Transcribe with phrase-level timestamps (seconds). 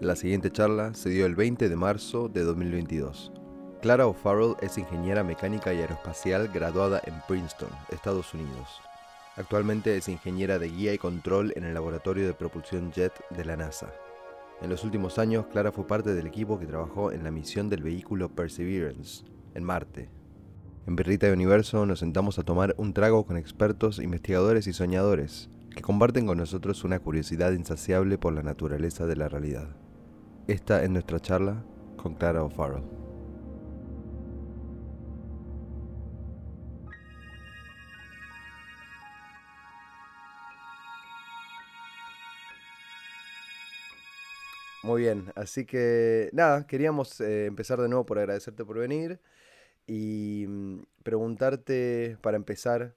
[0.00, 3.32] La siguiente charla se dio el 20 de marzo de 2022.
[3.82, 8.80] Clara O'Farrell es ingeniera mecánica y aeroespacial graduada en Princeton, Estados Unidos.
[9.36, 13.58] Actualmente es ingeniera de guía y control en el Laboratorio de Propulsión Jet de la
[13.58, 13.92] NASA.
[14.62, 17.82] En los últimos años, Clara fue parte del equipo que trabajó en la misión del
[17.82, 20.08] vehículo Perseverance, en Marte.
[20.86, 25.50] En Birrita de Universo nos sentamos a tomar un trago con expertos, investigadores y soñadores,
[25.76, 29.68] que comparten con nosotros una curiosidad insaciable por la naturaleza de la realidad.
[30.50, 31.64] Esta es nuestra charla
[31.96, 32.82] con Clara O'Farrell.
[44.82, 49.20] Muy bien, así que nada, queríamos eh, empezar de nuevo por agradecerte por venir
[49.86, 52.96] y mm, preguntarte para empezar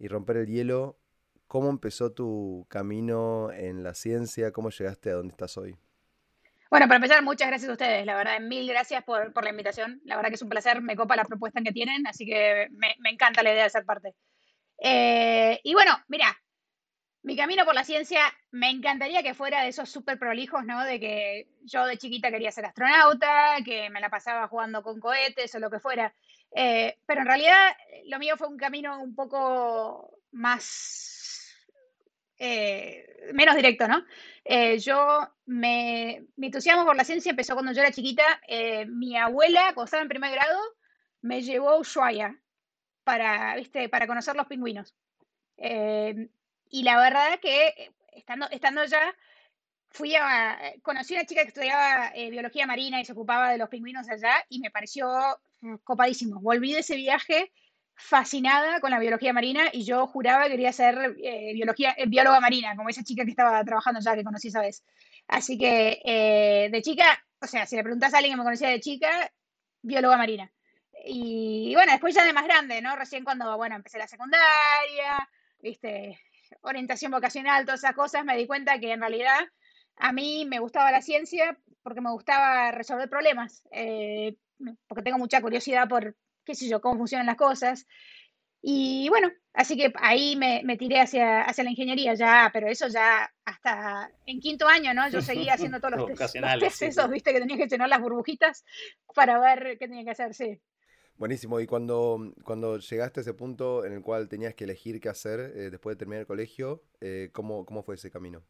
[0.00, 0.98] y romper el hielo,
[1.46, 4.50] ¿cómo empezó tu camino en la ciencia?
[4.50, 5.78] ¿Cómo llegaste a donde estás hoy?
[6.70, 10.02] Bueno, para empezar, muchas gracias a ustedes, la verdad, mil gracias por, por la invitación,
[10.04, 12.94] la verdad que es un placer, me copa la propuesta que tienen, así que me,
[12.98, 14.14] me encanta la idea de ser parte.
[14.78, 16.36] Eh, y bueno, mira,
[17.22, 20.84] mi camino por la ciencia me encantaría que fuera de esos súper prolijos, ¿no?
[20.84, 25.54] De que yo de chiquita quería ser astronauta, que me la pasaba jugando con cohetes
[25.54, 26.14] o lo que fuera.
[26.54, 27.76] Eh, pero en realidad
[28.06, 31.17] lo mío fue un camino un poco más,
[32.38, 34.04] eh, menos directo, ¿no?
[34.44, 38.24] Eh, yo, me, mi entusiasmo por la ciencia empezó cuando yo era chiquita.
[38.86, 40.58] mi abuela, cuando estaba en primer grado,
[41.22, 42.38] me llevó a Ushuaia
[43.04, 43.88] para, ¿viste?
[43.88, 44.94] para conocer los pingüinos.
[46.70, 49.14] Y la verdad que eh, estando, estando allá,
[49.90, 53.50] fui a, eh, conocí a una chica que estudiaba eh, biología marina y se ocupaba
[53.50, 55.08] de los pingüinos allá y me pareció
[55.60, 56.40] mm, copadísimo.
[56.40, 57.52] Volví de ese viaje
[57.98, 61.14] fascinada con la biología marina y yo juraba que quería ser
[61.54, 64.84] biología, bióloga marina, como esa chica que estaba trabajando allá, que conocí esa vez.
[65.26, 68.80] Así que de chica, o sea, si le preguntas a alguien que me conocía de
[68.80, 69.30] chica,
[69.82, 70.50] bióloga marina.
[71.04, 72.96] Y, y bueno, después ya de más grande, ¿no?
[72.96, 75.28] Recién cuando, bueno, empecé la secundaria,
[75.60, 76.18] viste,
[76.62, 79.40] orientación vocacional, todas esas cosas, me di cuenta que en realidad
[79.96, 84.36] a mí me gustaba la ciencia porque me gustaba resolver problemas, eh,
[84.86, 86.16] porque tengo mucha curiosidad por,
[86.48, 87.86] qué sé yo, cómo funcionan las cosas.
[88.62, 93.30] Y bueno, así que ahí me, tiré hacia, hacia la ingeniería ya, pero eso ya
[93.44, 95.08] hasta en quinto año, ¿no?
[95.10, 96.18] Yo seguía haciendo todos los,
[96.58, 98.64] test, esos, viste, que tenía que llenar las burbujitas
[99.14, 100.58] para ver qué tenía que hacer, sí.
[101.16, 101.60] Buenísimo.
[101.60, 105.40] Y cuando, cuando llegaste a ese punto en el cual tenías que elegir qué hacer
[105.40, 108.42] eh, después de terminar el colegio, eh, ¿cómo, ¿cómo, fue ese camino?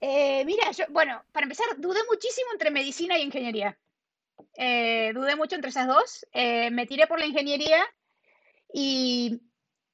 [0.00, 3.78] Eh, mira, yo, bueno, para empezar, dudé muchísimo entre medicina y ingeniería.
[4.56, 6.26] Dudé mucho entre esas dos.
[6.34, 7.84] me tiré por la ingeniería
[8.72, 9.40] y,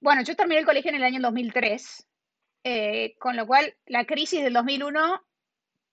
[0.00, 2.06] bueno, yo terminé el colegio en el año 2003,
[3.18, 5.22] con lo cual la crisis del 2001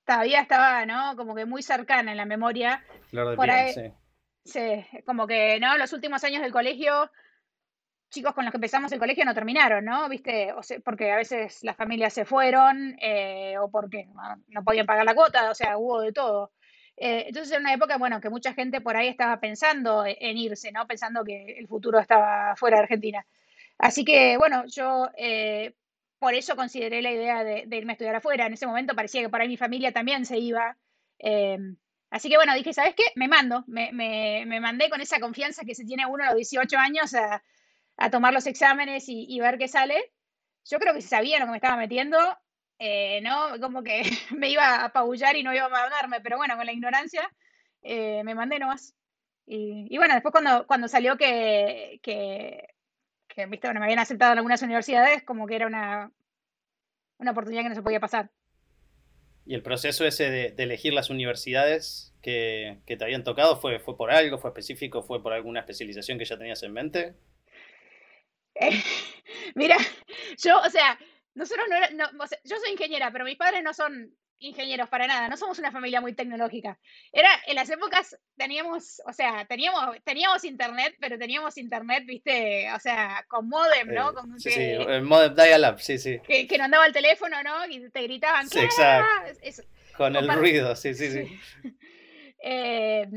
[0.05, 1.15] todavía estaba, ¿no?
[1.15, 2.83] Como que muy cercana en la memoria.
[3.09, 3.93] Claro, por ahí, sí
[4.45, 5.77] Sí, como que, ¿no?
[5.77, 7.09] Los últimos años del colegio,
[8.09, 10.09] chicos con los que empezamos el colegio no terminaron, ¿no?
[10.09, 10.51] ¿Viste?
[10.53, 14.07] O sea, porque a veces las familias se fueron eh, o porque
[14.47, 16.51] no, podían pagar la cuota, o sea, hubo de todo.
[16.97, 20.37] Eh, entonces era una época, bueno, que mucha gente por ahí estaba pensando e, en
[20.37, 20.87] irse, ¿no?
[20.87, 23.25] Pensando que el futuro estaba fuera de Argentina.
[23.77, 25.73] Así que, bueno, yo eh,
[26.19, 28.45] por eso consideré la idea de, irme a estudiar afuera.
[28.45, 30.77] En ese momento parecía que por ahí mi familia también se iba.
[32.13, 33.05] Así que bueno, dije, ¿sabes qué?
[33.15, 33.91] Me mando, me,
[34.61, 37.41] mandé con esa confianza que se tiene uno a los 18 años a,
[38.11, 40.13] tomar los exámenes y, ver qué sale.
[40.65, 42.19] Yo creo que sabía lo que me estaba metiendo,
[42.85, 43.57] eh, ¿no?
[43.61, 44.01] Como que
[44.37, 47.31] me iba a apabullar y no iba a mandarme, pero bueno, con la ignorancia
[47.81, 48.93] eh, me mandé nomás.
[49.45, 52.67] Y, y, bueno, después cuando, cuando salió que, que,
[53.47, 53.67] ¿viste?
[53.67, 56.11] Bueno, me habían aceptado en algunas universidades, como que era una,
[57.19, 58.29] una oportunidad que no se podía pasar.
[59.45, 64.11] ¿Y el proceso ese de, elegir las universidades que, te habían tocado fue, fue por
[64.11, 67.15] algo, fue específico, fue por alguna especialización que ya tenías en mente?
[69.55, 69.77] mira,
[70.37, 70.99] yo, o sea,
[71.35, 71.89] nosotros no, era,
[72.43, 76.01] yo soy ingeniera, pero mis padres no son ingenieros para nada, no somos una familia
[76.01, 76.77] muy tecnológica.
[77.11, 82.79] Era, en las épocas teníamos, o sea, teníamos, teníamos internet, pero teníamos internet, viste, o
[82.79, 84.11] sea, con modem, ¿no?
[84.11, 86.19] Eh, sí, sí, el modem dial-up, sí, sí.
[86.27, 87.65] Que, que no andaba el teléfono, ¿no?
[87.67, 89.63] Y te gritaban, sí, exacto.
[89.97, 91.39] con el ruido, sí, sí, sí.
[92.45, 93.07] Eh,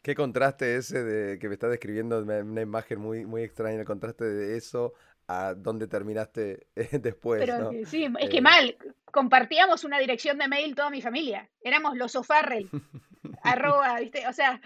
[0.00, 4.24] Qué contraste ese de que me estás describiendo, una imagen muy, muy extraña, el contraste
[4.24, 4.94] de eso
[5.28, 6.66] a dónde terminaste
[7.00, 7.40] después.
[7.40, 11.48] Pero sí, es que eh, mal, compartíamos una dirección de mail toda mi familia.
[11.62, 12.68] Éramos los O'Farrell,
[13.42, 14.26] arroba, ¿viste?
[14.26, 14.60] O sea,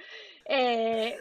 [0.47, 1.19] eh,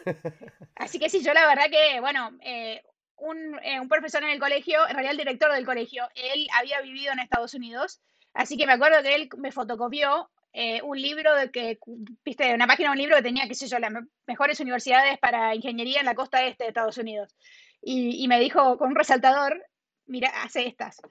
[0.75, 2.83] así que sí, yo la verdad que, bueno, eh,
[3.17, 7.11] un, un, profesor en el colegio, en realidad el director del colegio, él había vivido
[7.11, 7.99] en Estados Unidos,
[8.33, 11.79] así que me acuerdo que él me fotocopió eh, un libro de que,
[12.25, 13.91] viste, una página de un libro que tenía, qué sé yo, las
[14.27, 17.35] mejores universidades para ingeniería en la costa este de Estados Unidos.
[17.81, 19.65] Y, me dijo con un resaltador,
[20.05, 21.01] mira, hace estas.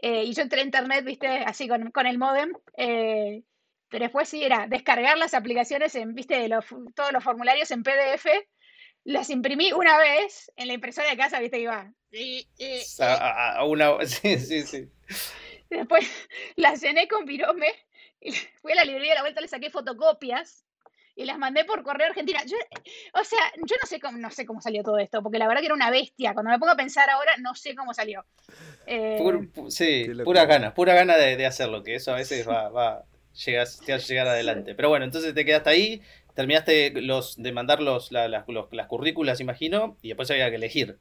[0.00, 2.52] Eh, y yo entré a internet, viste, así con, con el modem.
[2.76, 3.42] Eh,
[3.88, 8.26] pero después sí era descargar las aplicaciones en, viste, los, todos los formularios en PDF.
[9.04, 11.90] Las imprimí una vez en la impresora de casa, viste, iba.
[13.00, 14.88] a, una, sí, sí, sí.
[15.70, 16.06] Después
[16.56, 17.72] las llené con pirome
[18.20, 20.64] y fui a la librería de la vuelta, le saqué fotocopias
[21.18, 22.40] y las mandé por correo argentina.
[22.46, 22.56] Yo,
[23.12, 25.60] o sea, yo no sé cómo, no sé cómo salió todo esto, porque la verdad
[25.60, 26.32] que era una bestia.
[26.32, 28.24] Cuando me pongo a pensar ahora, no sé cómo salió.
[28.86, 29.18] Eh,
[29.68, 33.04] sí, pura ganas, pura gana de, hacerlo, que eso a veces va, va
[33.34, 34.76] llegas, te a llegar adelante.
[34.76, 36.02] Pero bueno, entonces te quedaste ahí,
[36.34, 38.44] terminaste los, de mandar los, las
[38.86, 41.00] currículas, imagino, y después había que elegir.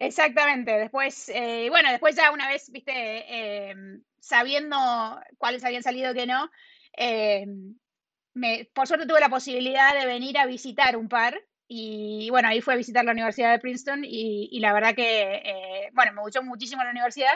[0.00, 3.74] Exactamente, después, eh, bueno, después ya una vez, viste, eh,
[4.18, 4.76] sabiendo
[5.38, 6.50] cuáles habían salido y que no,
[6.96, 7.46] eh,
[8.34, 12.60] me, por suerte tuve la posibilidad de venir a visitar un par y bueno, ahí
[12.60, 16.84] fue a visitar la Universidad de Princeton y, la verdad que, bueno, me gustó muchísimo
[16.84, 17.32] la universidad,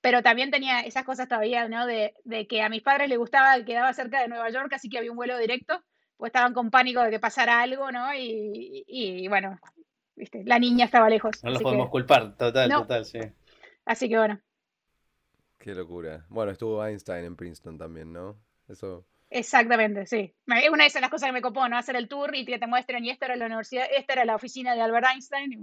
[0.00, 1.84] pero también tenía esas cosas todavía, ¿no?
[1.84, 2.14] De,
[2.48, 5.18] que a mis padres les gustaba, quedaba cerca de Nueva York, así que había un
[5.18, 5.84] vuelo directo,
[6.16, 8.14] pues estaban con pánico de que pasara algo, ¿no?
[8.14, 9.58] Y, y bueno,
[10.44, 11.44] la niña estaba lejos.
[11.44, 13.20] No los podemos culpar, total, total, sí.
[13.84, 14.40] Así que bueno.
[15.58, 16.24] Qué locura.
[16.28, 18.38] Bueno, estuvo Einstein en Princeton también, ¿no?
[18.68, 19.06] Eso.
[19.30, 20.34] Exactamente, sí.
[20.46, 21.76] Es una de las cosas que me copó, ¿no?
[21.76, 24.36] Hacer el tour y que te muestren, y esta era la universidad, esta era la
[24.36, 25.60] oficina de Albert Einstein.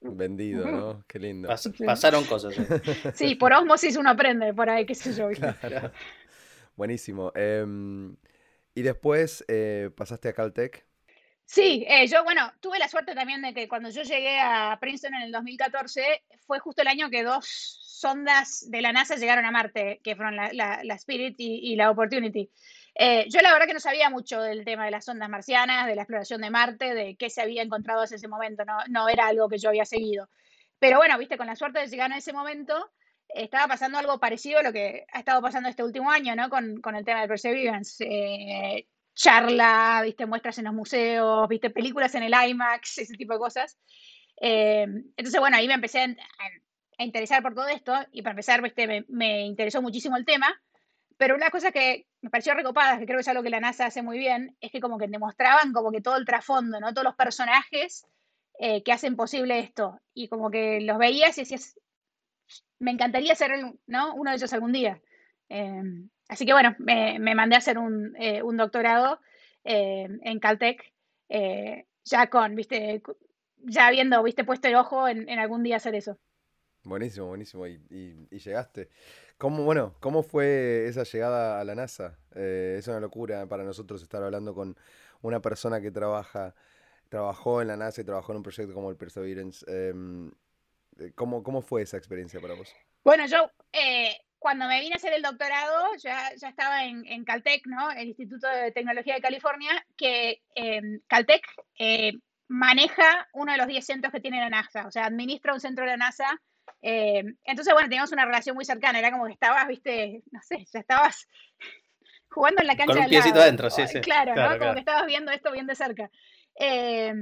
[0.00, 1.04] Vendido, ¿no?
[1.06, 1.48] Qué lindo.
[1.84, 2.54] pasaron cosas.
[3.14, 3.34] Sí.
[3.34, 5.28] por osmosis uno aprende por ahí, qué sé yo.
[6.76, 7.32] Buenísimo.
[7.34, 8.16] Em,
[8.74, 10.86] y después eh, pasaste a Caltech.
[11.44, 15.16] Sí, eh, yo, bueno, tuve la suerte también de que cuando yo llegué a Princeton
[15.16, 19.50] en el 2014, fue justo el año que dos sondas de la NASA llegaron a
[19.50, 22.50] Marte, que fueron la, Spirit y, la Opportunity.
[22.94, 25.94] Eh, yo la verdad que no sabía mucho del tema de las sondas marcianas, de
[25.94, 29.28] la exploración de Marte, de qué se había encontrado en ese momento, no, no era
[29.28, 30.28] algo que yo había seguido.
[30.78, 32.90] Pero bueno, viste, con la suerte de llegar en ese momento,
[33.28, 36.48] estaba pasando algo parecido a lo que ha estado pasando este último año, ¿no?
[36.48, 38.04] Con, con el tema de Perseverance.
[38.04, 43.38] Eh, charla, viste, muestras en los museos, viste, películas en el IMAX, ese tipo de
[43.38, 43.78] cosas.
[44.40, 44.86] Eh,
[45.16, 46.06] entonces, bueno, ahí me empecé a,
[47.04, 50.60] interesar por todo esto y para empezar, viste, me, interesó muchísimo el tema.
[51.16, 53.86] Pero una cosa que me pareció recopada, que creo que es algo que la NASA
[53.86, 56.94] hace muy bien, es que como que demostraban como que todo el trasfondo, ¿no?
[56.94, 58.06] Todos los personajes
[58.58, 60.00] eh, que hacen posible esto.
[60.14, 61.78] Y como que los veías y decías,
[62.78, 63.52] me encantaría ser
[63.86, 64.14] ¿no?
[64.14, 65.00] uno de ellos algún día.
[65.50, 65.82] Eh,
[66.30, 69.20] Así que bueno, me, mandé a hacer un, eh, doctorado
[69.64, 70.80] eh, en Caltech,
[71.28, 73.02] eh, ya con, viste,
[73.56, 76.20] ya habiendo, viste, puesto el ojo en, algún día hacer eso.
[76.84, 77.66] Buenísimo, buenísimo.
[77.66, 78.88] Y, llegaste.
[79.38, 82.18] ¿Cómo, bueno, ¿Cómo fue esa llegada a la NASA?
[82.34, 84.76] es una locura para nosotros estar hablando con
[85.22, 86.54] una persona que trabaja,
[87.08, 89.64] trabajó en la NASA y trabajó en un proyecto como el Perseverance.
[89.68, 90.30] Em,
[91.14, 92.74] ¿cómo, ¿Cómo fue esa experiencia para vos?
[93.02, 93.50] Bueno, yo
[94.40, 97.90] cuando me vine a hacer el doctorado, ya, ya estaba en, en, Caltech, ¿no?
[97.90, 101.42] El Instituto de Tecnología de California, que em, Caltech
[101.78, 102.14] eh,
[102.48, 105.84] maneja uno de los 10 centros que tiene la NASA, o sea, administra un centro
[105.84, 106.40] de la NASA.
[106.80, 110.66] Em, entonces, bueno, teníamos una relación muy cercana, era como que estabas, viste, no sé,
[110.72, 111.28] ya estabas
[112.30, 114.00] jugando en la cancha Con un piecito adentro, sí, sí.
[114.00, 114.58] Claro, ¿no?
[114.58, 116.10] Como que estabas viendo esto bien de cerca.
[116.58, 117.12] Eh,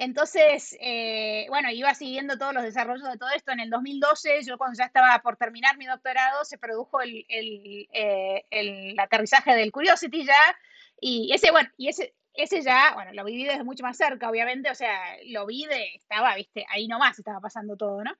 [0.00, 3.52] entonces, eh, bueno, iba siguiendo todos los desarrollos de todo esto.
[3.52, 8.42] En el 2012, yo cuando ya estaba por terminar mi doctorado, se produjo el, eh,
[8.48, 10.56] el, aterrizaje del Curiosity ya.
[10.98, 14.70] Y ese, bueno, y ese, ese ya, bueno, lo viví desde mucho más cerca, obviamente,
[14.70, 18.16] o sea, lo vi de, estaba, viste, ahí nomás estaba pasando todo, ¿no?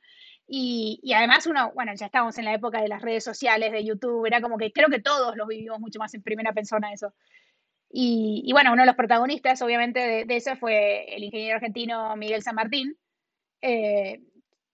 [0.52, 3.84] Y, y, además uno, bueno, ya estábamos en la época de las redes sociales, de
[3.84, 7.14] YouTube, era como que creo que todos lo vivimos mucho más en primera persona eso.
[7.88, 12.56] Y, bueno, uno de los protagonistas, obviamente, de, eso fue el ingeniero argentino Miguel San
[12.56, 12.96] Martín,
[13.62, 14.22] eh,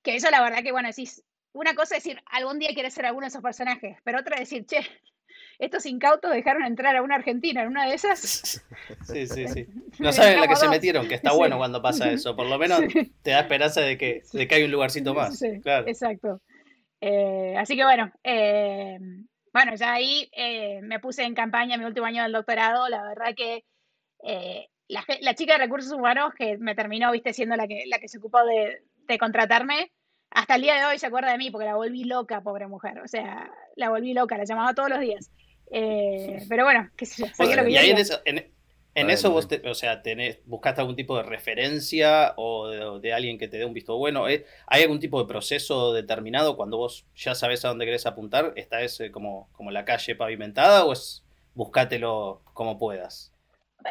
[0.02, 3.04] que eso la verdad que, bueno, decís, una cosa es decir, algún día quieres ser
[3.04, 4.80] alguno de esos personajes, pero otra es decir, che,
[5.58, 8.64] estos incautos dejaron entrar a una argentina en una de esas.
[9.06, 9.66] Sí, sí, sí.
[9.98, 12.36] No saben la que se metieron, que está bueno cuando pasa eso.
[12.36, 12.80] Por lo menos
[13.22, 15.42] te da esperanza de que, de que hay un lugarcito más.
[15.62, 15.86] Claro.
[15.88, 16.40] Exacto.
[17.00, 18.98] Eh, así que bueno, eh,
[19.56, 22.90] bueno, ya ahí eh, me puse en campaña mi último año del doctorado.
[22.90, 23.64] La verdad que
[24.22, 28.08] eh, la, chica de recursos humanos que me terminó, viste, siendo la que, la que
[28.08, 29.92] se ocupó de, contratarme,
[30.30, 32.98] hasta el día de hoy se acuerda de mí porque la volví loca, pobre mujer.
[33.00, 35.30] O sea, la volví loca, la llamaba todos los días.
[35.70, 37.56] Eh, pero bueno, qué sé yo.
[37.56, 37.94] lo que y ahí
[38.25, 38.46] en,
[38.96, 43.46] en eso vos, o sea, tenés, buscaste algún tipo de referencia o de, alguien que
[43.46, 44.26] te dé un visto bueno.
[44.28, 44.46] ¿eh?
[44.66, 48.54] ¿Hay algún tipo de proceso determinado cuando vos ya sabes a dónde querés apuntar?
[48.56, 51.23] ¿Está ese como, como la calle pavimentada o es
[51.56, 53.32] buscátelo como puedas.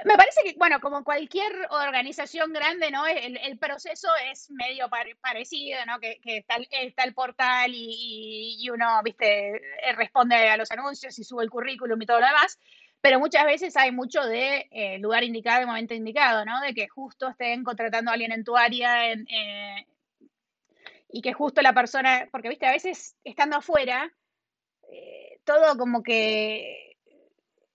[0.03, 3.05] Me parece que, bueno, como cualquier organización grande, ¿no?
[3.07, 4.89] El, proceso es medio
[5.21, 5.99] parecido, ¿no?
[5.99, 6.55] Que, está,
[7.03, 9.61] el portal y, uno, viste,
[9.95, 12.59] responde a los anuncios y sube el currículum y todo lo demás,
[13.05, 16.59] pero muchas veces hay mucho de eh, lugar indicado y momento indicado, ¿no?
[16.61, 19.87] De que justo estén contratando a alguien en tu área eh,
[21.09, 24.11] y que justo la persona, porque, viste, a veces estando afuera,
[24.91, 26.94] eh, todo como que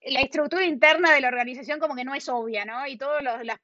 [0.06, 2.86] la estructura interna de la organización como que no es obvia, ¿no?
[2.86, 3.58] Y todas las,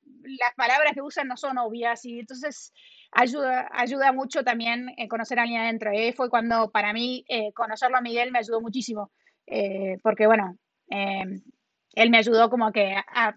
[0.57, 2.73] palabras que usan no son obvias y entonces
[3.13, 5.91] ayuda, ayuda mucho también eh, conocer a alguien adentro.
[5.93, 6.13] ¿eh?
[6.13, 9.11] Fue cuando para mí eh, conocerlo a Miguel me ayudó muchísimo,
[10.03, 13.37] porque bueno, él me ayudó como que a,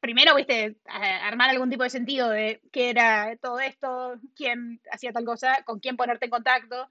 [0.00, 5.12] primero, viste, a armar algún tipo de sentido de qué era todo esto, quién hacía
[5.12, 6.88] tal cosa, con quién ponerte en contacto,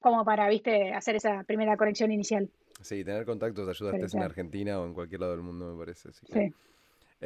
[0.00, 2.50] como para, viste, hacer esa primera conexión inicial.
[2.80, 5.78] Sí, tener contactos ayuda a estés en Argentina o en cualquier lado del mundo, me
[5.78, 6.12] parece.
[6.12, 6.52] sí.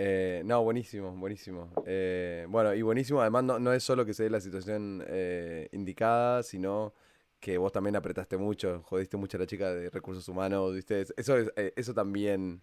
[0.00, 1.70] Eh, no, buenísimo, buenísimo.
[1.84, 6.44] Eh, bueno, y buenísimo, además no, es solo que se dé la situación eh, indicada,
[6.44, 6.94] sino
[7.40, 11.04] que vos también apretaste mucho, jodiste mucho a la chica de recursos humanos, ¿viste?
[11.16, 12.62] Eso, eso también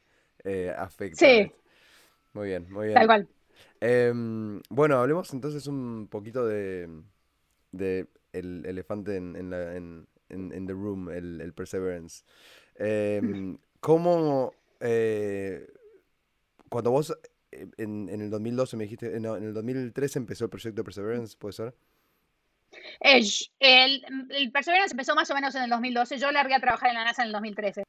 [0.78, 1.26] afecta.
[1.26, 1.52] Sí.
[2.34, 2.96] Muy bien, muy bien.
[2.96, 3.28] Tal cual.
[3.82, 6.90] Em, bueno, hablemos entonces un poquito de,
[7.72, 12.24] de el elefante en, la, en, the room, el, el Perseverance.
[12.76, 13.22] Eh,
[13.80, 15.68] ¿Cómo, eh,
[16.70, 17.16] cuando vos
[17.52, 21.38] eh, en, en, el 2012 me dijiste, no, en el 2013 empezó el proyecto Perseverance,
[21.38, 21.76] ¿puede ser?
[23.00, 23.26] El,
[23.60, 27.06] el, Perseverance empezó más o menos en el 2012, yo largué a trabajar en la
[27.06, 27.84] NASA en el 2013.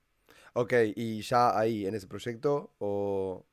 [0.53, 3.45] Ok, ¿y ya ahí en ese proyecto o...?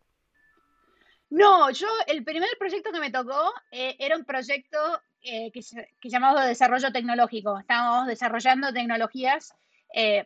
[1.33, 4.77] No, yo el primer proyecto que me tocó eh, era un proyecto
[5.19, 5.51] que,
[5.99, 7.57] que llamamos desarrollo tecnológico.
[7.57, 9.53] Estábamos desarrollando tecnologías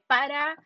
[0.08, 0.58] para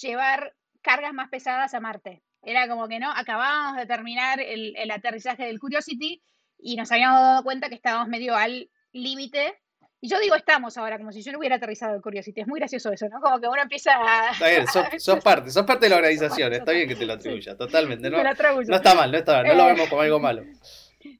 [0.00, 2.22] llevar cargas más pesadas a Marte.
[2.42, 6.22] Era como que no, acabábamos de terminar el, aterrizaje del Curiosity
[6.58, 9.61] y nos habíamos dado cuenta que estábamos medio al límite.
[10.04, 12.40] Y yo digo estamos ahora, como si yo no hubiera aterrizado el Curiosity.
[12.40, 13.20] Es muy gracioso eso, ¿no?
[13.20, 14.32] Como que uno empieza a...
[14.32, 17.56] Está bien, sos, parte, sos parte de la organización, está bien que te lo atribuyas,
[17.56, 18.10] totalmente.
[18.10, 20.42] No, no está mal, no está mal, no lo vemos como algo malo.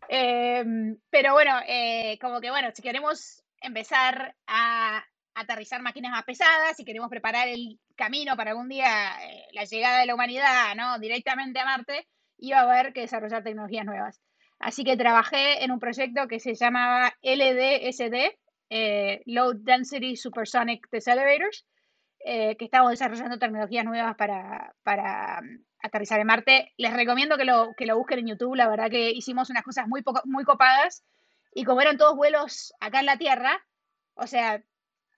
[0.08, 6.76] Em, pero bueno, eh, como que bueno, si queremos empezar a aterrizar máquinas más pesadas,
[6.76, 10.98] si queremos preparar el camino para algún día eh, la llegada de la humanidad ¿no?
[11.00, 12.06] directamente a Marte,
[12.38, 14.20] iba a haber que desarrollar tecnologías nuevas.
[14.60, 18.36] Así que trabajé en un proyecto que se llamaba LDSD,
[18.74, 21.66] eh, Low Density Supersonic Decelerators,
[22.24, 26.72] eh, que estamos desarrollando tecnologías nuevas para, para mm, aterrizar en Marte.
[26.78, 29.86] Les recomiendo que lo, que lo busquen en YouTube, la verdad que hicimos unas cosas
[29.88, 31.04] muy, muy copadas
[31.54, 33.62] y como eran todos vuelos acá en la Tierra,
[34.14, 34.62] o sea,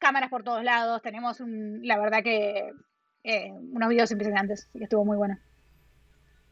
[0.00, 2.72] cámaras por todos lados, tenemos un, la verdad que
[3.22, 5.38] eh, unos videos impresionantes, que estuvo muy bueno.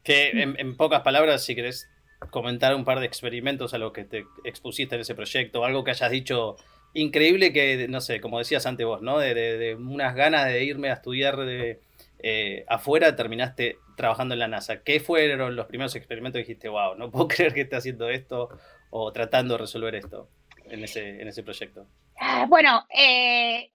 [0.05, 1.89] Que en, pocas palabras, si querés
[2.31, 5.91] comentar un par de experimentos a lo que te expusiste en ese proyecto, algo que
[5.91, 6.57] hayas dicho
[6.95, 9.19] increíble que, no sé, como decías antes vos, ¿no?
[9.19, 11.81] De, unas ganas de irme a estudiar de,
[12.19, 14.83] eh, afuera, terminaste trabajando en la NASA.
[14.83, 18.49] ¿Qué fueron los primeros experimentos que dijiste, wow, no puedo creer que esté haciendo esto
[18.91, 20.29] o tratando de resolver esto
[20.65, 21.87] en ese, en ese proyecto?
[22.19, 23.71] Ah, bueno, eh,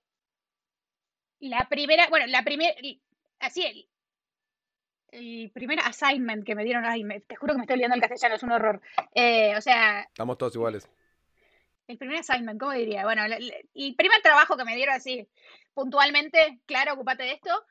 [1.39, 2.73] la primera, bueno, la primera,
[3.39, 3.87] así, el,
[5.11, 8.35] el, primer assignment que me dieron, ay, te juro que me estoy olvidando el castellano,
[8.35, 8.81] es un horror.
[9.13, 10.01] Eh, o sea...
[10.01, 10.89] Estamos todos iguales.
[11.87, 13.03] El primer assignment, ¿cómo diría?
[13.03, 15.27] Bueno, el, primer trabajo que me dieron así,
[15.73, 17.65] puntualmente, claro, ocupate de esto,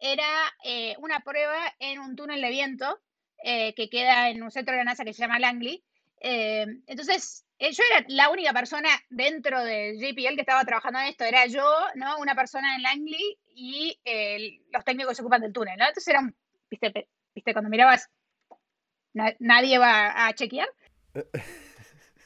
[0.00, 0.26] era
[0.64, 3.00] eh, una prueba en un túnel de viento
[3.44, 5.82] que queda en un centro de la NASA que se llama Langley.
[6.20, 11.24] entonces, eh, yo era la única persona dentro de JPL que estaba trabajando en esto,
[11.24, 11.64] era yo,
[11.96, 12.18] ¿no?
[12.18, 14.00] Una persona en Langley y
[14.72, 15.74] los técnicos se ocupan del túnel.
[15.74, 16.22] Entonces era
[17.34, 18.10] viste, cuando mirabas,
[19.38, 20.68] nadie va a chequear.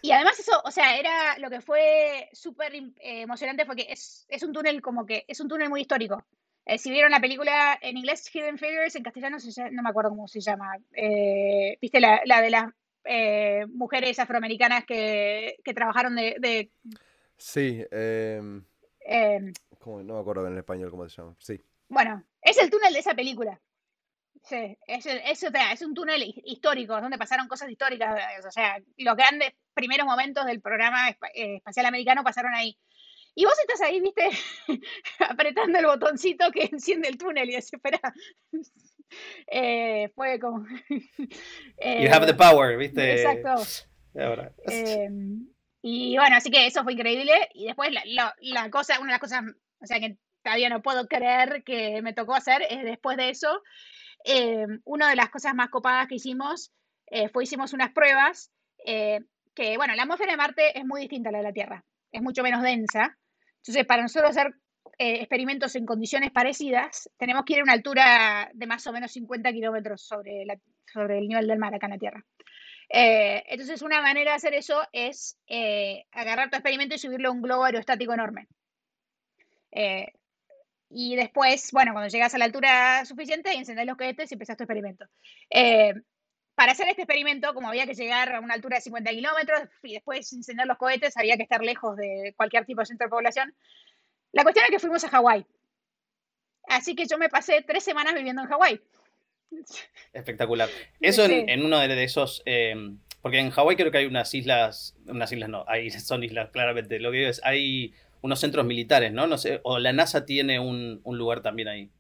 [0.07, 4.25] Y además eso, o sea, era lo que fue súper eh, emocionante fue que es,
[4.29, 6.25] es, un túnel como que, es un túnel muy histórico.
[6.65, 9.39] Eh, si vieron la película en inglés Hidden Figures, en castellano
[9.73, 10.77] no me acuerdo cómo se llama.
[11.81, 12.67] viste la, la de las
[13.03, 16.71] eh, mujeres afroamericanas que, trabajaron de...
[17.37, 18.65] Sí, em,
[19.01, 19.53] em,
[19.85, 21.35] no me acuerdo en español cómo se llama.
[21.41, 21.61] Sí.
[21.89, 23.61] Bueno, es el túnel de esa película.
[24.47, 28.17] Sí, es, es, es un túnel histórico, donde pasaron cosas históricas.
[28.47, 32.79] O sea, los grandes primeros momentos del programa eh, espacial americano pasaron ahí.
[33.35, 34.31] Y vos estás ahí, viste,
[35.29, 38.01] apretando el botoncito que enciende el túnel y desespera.
[39.47, 40.67] Eh, fue como.
[40.91, 43.23] you have the power, ¿viste?
[43.23, 43.63] Exacto.
[44.69, 45.09] Eh,
[45.81, 47.33] y bueno, así que eso fue increíble.
[47.55, 49.45] Y después la, la, cosa, una de las cosas,
[49.79, 53.63] o sea, que todavía no puedo creer que me tocó hacer es después de eso.
[54.27, 56.73] Eh, una de las cosas más copadas que hicimos
[57.07, 58.51] eh, fue hicimos unas pruebas
[58.85, 62.23] que, bueno, la atmósfera de Marte es muy distinta a la de la Tierra, es
[62.23, 63.17] mucho menos densa.
[63.57, 64.55] Entonces, para nosotros hacer
[64.99, 69.53] experimentos en condiciones parecidas, tenemos que ir a una altura de más o menos 50
[69.53, 70.45] kilómetros sobre,
[70.93, 72.25] sobre el nivel del mar acá en la Tierra.
[72.89, 75.37] entonces, una manera de hacer eso es
[76.13, 78.47] agarrar tu experimento y subirlo a un globo aerostático enorme.
[79.77, 80.11] Eh,
[80.89, 84.65] y después, bueno, cuando llegas a la altura suficiente, encendés los cohetes y empezás tu
[84.65, 85.07] experimento.
[85.51, 85.95] Eh,
[86.55, 89.95] para hacer este experimento, como había que llegar a una altura de 50 kilómetros y
[89.95, 93.55] después encender los cohetes, había que estar lejos de cualquier tipo de centro de población.
[94.33, 95.45] La cuestión es que fuimos a Hawái.
[96.69, 98.81] Así que yo me pasé tres semanas viviendo en Hawái.
[100.13, 100.69] Espectacular.
[101.01, 102.75] Eso en, uno de esos, eh,
[103.21, 106.99] porque en Hawái creo que hay unas islas, unas islas no, hay, son islas claramente.
[107.01, 109.27] Lo que digo es, hay unos centros militares, ¿no?
[109.27, 111.91] No sé, o la NASA tiene un, lugar también ahí.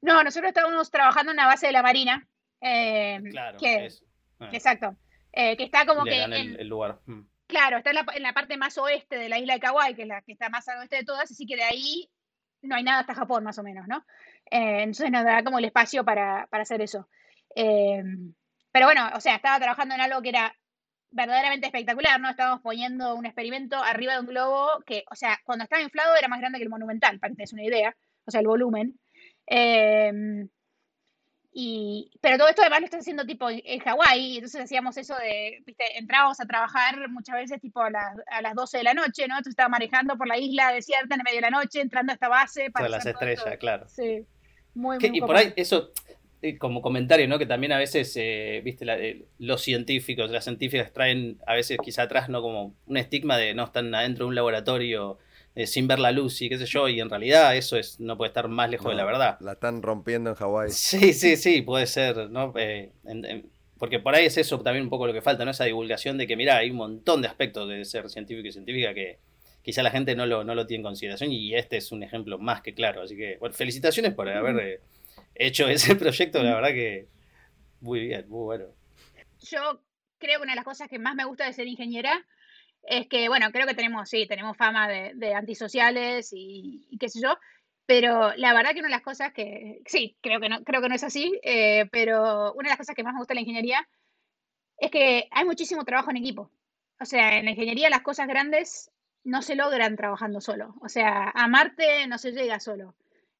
[0.00, 2.26] No, nosotros estábamos trabajando en una base de la Marina.
[2.60, 4.48] Eh, claro, ah.
[4.52, 4.96] Exacto.
[5.32, 6.22] Eh, que está como que.
[6.22, 7.00] En, el, lugar.
[7.06, 7.22] Mm.
[7.46, 10.22] Claro, está en la, parte más oeste de la isla de Kauai, que es la
[10.22, 12.08] que está más al oeste de todas, así que de ahí
[12.62, 14.04] no hay nada hasta Japón, más o menos, ¿no?
[14.50, 17.08] Eh, entonces nos da como el espacio para, para hacer eso.
[17.54, 20.54] pero bueno, o sea, estaba trabajando en algo que era
[21.14, 22.28] verdaderamente espectacular, ¿no?
[22.28, 26.28] Estábamos poniendo un experimento arriba de un globo que, o sea, cuando estaba inflado era
[26.28, 28.98] más grande que el monumental, para que te des una idea, o sea, el volumen.
[29.46, 30.48] Em,
[31.52, 35.62] y, pero todo esto además lo está haciendo tipo en Hawái, entonces hacíamos eso de,
[35.64, 39.28] viste, entrábamos a trabajar muchas veces tipo a las, a las 12 de la noche,
[39.28, 39.34] ¿no?
[39.34, 42.28] Entonces estaba manejando por la isla desierta en medio de la noche, entrando a esta
[42.28, 42.72] base.
[42.72, 43.88] Para las estrellas, claro.
[43.88, 44.26] Sí,
[44.74, 45.92] muy, muy Y por ahí, eso,
[46.58, 47.38] como comentario, ¿no?
[47.38, 52.02] Que también a veces, eh, viste, eh, los científicos, las científicas traen a veces quizá
[52.02, 52.42] atrás, ¿no?
[52.42, 55.18] Como un estigma de no están adentro de un laboratorio
[55.66, 58.30] sin ver la luz y qué sé yo, y en realidad eso es no puede
[58.30, 59.38] estar más lejos de la verdad.
[59.40, 60.70] La están rompiendo en Hawái.
[60.70, 62.52] Sí, sí, sí, puede ser, ¿no?
[63.78, 65.50] porque por ahí es eso también un poco lo que falta, ¿no?
[65.50, 68.94] Esa divulgación de que, mira, hay un montón de aspectos de ser científico y científica
[68.94, 69.18] que
[69.64, 72.38] quizá la gente no lo, no lo tiene en consideración y este es un ejemplo
[72.38, 73.02] más que claro.
[73.02, 74.80] Así que, bueno, felicitaciones por haber
[75.34, 77.08] hecho ese proyecto, la verdad que
[77.80, 78.64] muy bien, muy bueno.
[79.40, 79.82] Yo
[80.18, 82.24] creo que una de las cosas que más me gusta de ser ingeniera
[82.82, 87.36] es que, bueno, creo que tenemos, sí, tenemos fama de, antisociales y, qué sé yo,
[87.86, 90.88] pero la verdad que una de las cosas que, sí, creo que no, creo que
[90.88, 93.42] no es así, eh, pero una de las cosas que más me gusta de la
[93.42, 93.88] ingeniería
[94.78, 96.50] es que hay muchísimo trabajo en equipo.
[97.00, 98.90] O sea, en la ingeniería las cosas grandes
[99.24, 100.74] no se logran trabajando solo.
[100.80, 102.94] O sea, a Marte no se llega solo.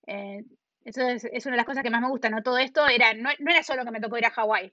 [0.07, 0.45] Eh,
[0.85, 2.43] eso es, una de las cosas que más me gusta, ¿no?
[2.43, 4.73] Todo esto era, no, era solo que me tocó ir a Hawái,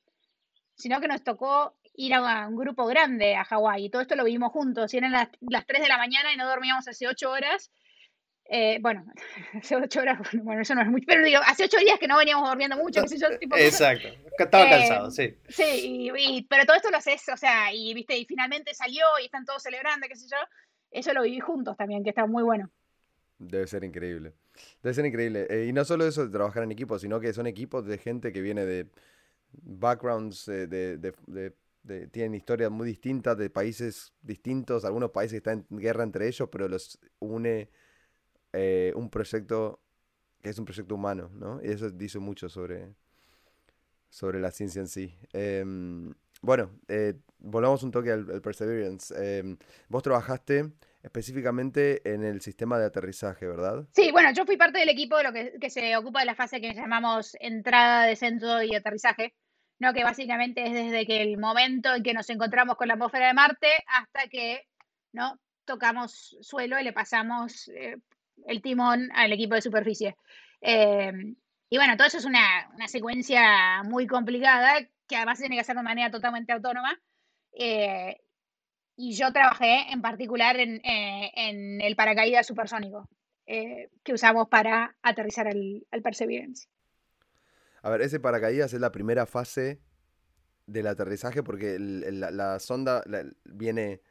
[0.76, 4.26] sino que nos tocó ir a un grupo grande a Hawái y todo esto lo
[4.26, 4.94] vivimos juntos.
[4.94, 7.72] Y eran las, las 3 de la mañana y no dormíamos hace 8 horas.
[8.46, 9.06] Eh, bueno,
[9.54, 12.18] hace 8 horas, bueno, eso no es mucho, pero digo, hace 8 días que no
[12.18, 13.28] veníamos durmiendo mucho, qué sé yo.
[13.56, 15.34] Exacto, estaba eh, cansado, sí.
[15.48, 19.26] Sí, y, pero todo esto lo haces, o sea, y viste, y finalmente salió y
[19.26, 20.38] están todos celebrando, qué sé yo.
[20.90, 22.70] Eso lo viví juntos también, que está muy bueno.
[23.38, 24.34] Debe ser increíble.
[24.82, 25.48] Debe ser increíble.
[25.50, 28.32] Eh, y no solo eso de trabajar en equipo, sino que son equipos de gente
[28.32, 28.88] que viene de
[29.52, 35.78] backgrounds, eh, de, de, tienen historias muy distintas, de países distintos, algunos países están en
[35.78, 37.70] guerra entre ellos, pero los une
[38.54, 39.80] eh, un proyecto
[40.42, 41.60] que es un proyecto humano, ¿no?
[41.64, 42.94] Y eso dice mucho sobre,
[44.10, 45.16] sobre la ciencia en sí.
[45.34, 46.72] Em, bueno,
[47.38, 49.14] volvamos un toque al, Perseverance.
[49.40, 49.58] Em,
[49.90, 50.72] vos trabajaste
[51.04, 53.86] específicamente en el sistema de aterrizaje, ¿verdad?
[53.94, 56.62] Sí, bueno, yo fui parte del equipo de lo que, se ocupa de la fase
[56.62, 59.34] que llamamos entrada, descenso y aterrizaje,
[59.80, 59.94] ¿no?
[59.94, 63.34] que básicamente es desde que el momento en que nos encontramos con la atmósfera de
[63.34, 64.68] Marte hasta que
[65.12, 65.40] ¿no?
[65.66, 67.98] tocamos suelo y le pasamos eh,
[68.46, 70.16] el timón al equipo de superficie.
[70.62, 71.12] Eh,
[71.74, 74.76] y bueno, todo eso es una, secuencia muy complicada
[75.08, 77.00] que además tiene que hacer de manera totalmente autónoma.
[77.54, 78.20] Eh,
[78.96, 81.32] y yo trabajé en particular en, eh,
[81.86, 83.10] el paracaídas supersónico
[83.48, 86.68] eh, que usamos para aterrizar el, Perseverance.
[87.82, 89.82] A ver, ese paracaídas es la primera fase
[90.68, 93.04] del aterrizaje porque la, sonda
[93.46, 94.02] viene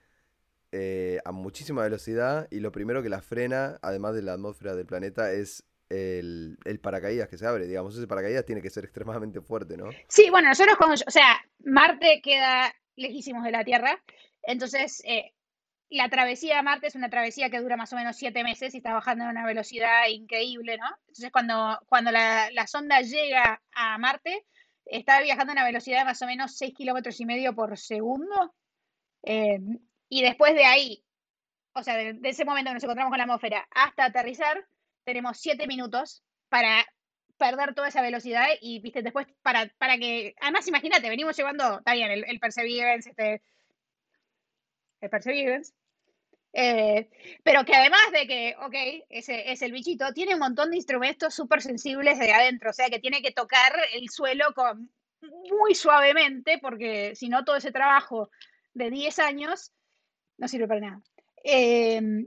[0.72, 4.86] eh, a muchísima velocidad y lo primero que la frena, además de la atmósfera del
[4.86, 7.66] planeta, es el, paracaídas que se abre.
[7.66, 9.90] Digamos, ese paracaídas tiene que ser extremadamente fuerte, ¿no?
[10.08, 14.02] Sí, bueno, nosotros como, o sea, Marte queda lejísimos de la Tierra
[14.42, 15.32] entonces, eh,
[15.90, 18.78] la travesía a Marte es una travesía que dura más o menos siete meses y
[18.78, 20.86] está bajando a una velocidad increíble, ¿no?
[21.08, 24.46] Entonces, cuando, cuando la, sonda llega a Marte,
[24.84, 28.54] está viajando a una velocidad de más o menos 6 kilómetros y medio por segundo.
[29.24, 29.58] Eh,
[30.08, 31.04] y después de ahí,
[31.72, 34.64] o sea, de, ese momento que nos encontramos con la atmósfera hasta aterrizar,
[35.04, 36.84] tenemos siete minutos para
[37.36, 41.94] perder toda esa velocidad y, viste, después para, para que, además imagínate, venimos llevando, está
[41.94, 43.42] bien, el, Perseverance, este,
[45.00, 45.62] el
[46.52, 47.08] eh,
[47.44, 51.32] pero que además de que, ok, ese es el bichito, tiene un montón de instrumentos
[51.32, 54.90] súper sensibles de adentro, o sea que tiene que tocar el suelo con,
[55.48, 58.30] muy suavemente, porque si no todo ese trabajo
[58.74, 59.72] de 10 años
[60.38, 61.02] no sirve para nada.
[61.44, 62.26] Em,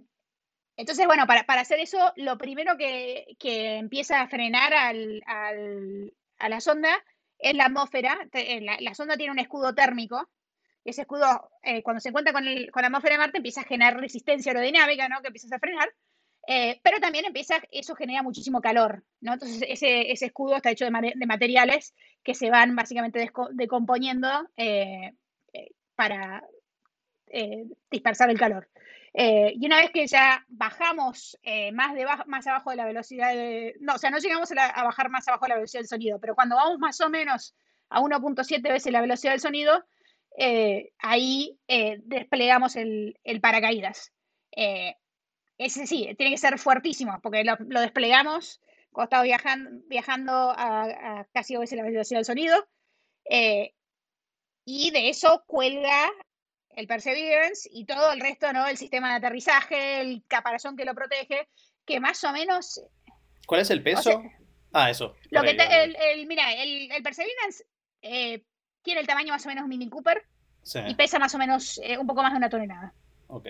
[0.78, 7.04] entonces, bueno, para, hacer eso, lo primero que, empieza a frenar a la sonda
[7.44, 8.28] es la atmósfera.
[8.34, 10.30] Eh, la, sonda tiene un escudo térmico.
[10.86, 14.52] Ese escudo, eh, cuando se encuentra con, la atmósfera de Marte, empieza a generar resistencia
[14.52, 15.22] aerodinámica, ¿no?
[15.22, 15.90] Que empieza a frenar.
[16.46, 19.34] Eh, pero también empieza, eso genera muchísimo calor, ¿no?
[19.34, 24.30] Entonces ese, escudo está hecho de, materiales que se van básicamente decomponiendo
[25.96, 26.44] para
[27.90, 28.68] dispersar el calor.
[29.16, 33.32] Eh, y una vez que ya bajamos eh, más, de más abajo de la velocidad
[33.34, 33.76] de...
[33.80, 36.34] No, o sea, no llegamos a, bajar más abajo de la velocidad del sonido, pero
[36.34, 37.56] cuando vamos más o menos
[37.90, 39.86] a 1.7 veces la velocidad del sonido,
[40.38, 44.12] eh, ahí desplegamos el, paracaídas.
[44.52, 51.28] ese sí, tiene que ser fuertísimo, porque lo, desplegamos cuando estaba viajando, viajando a, a,
[51.34, 52.68] casi a veces la velocidad del sonido.
[54.66, 56.12] y de eso cuelga
[56.76, 58.68] el Perseverance y todo el resto, ¿no?
[58.68, 61.48] El sistema de aterrizaje, el caparazón que lo protege,
[61.86, 62.82] que más o menos...
[63.48, 64.22] ¿Cuál es el peso?
[64.72, 65.16] ah, eso.
[65.30, 67.66] Lo que el, mira, el, Perseverance
[68.02, 68.44] eh,
[68.84, 70.24] tiene el tamaño más o menos Mini Cooper
[70.88, 72.94] y pesa más o menos eh, un poco más de una tonelada.
[73.28, 73.48] Ok.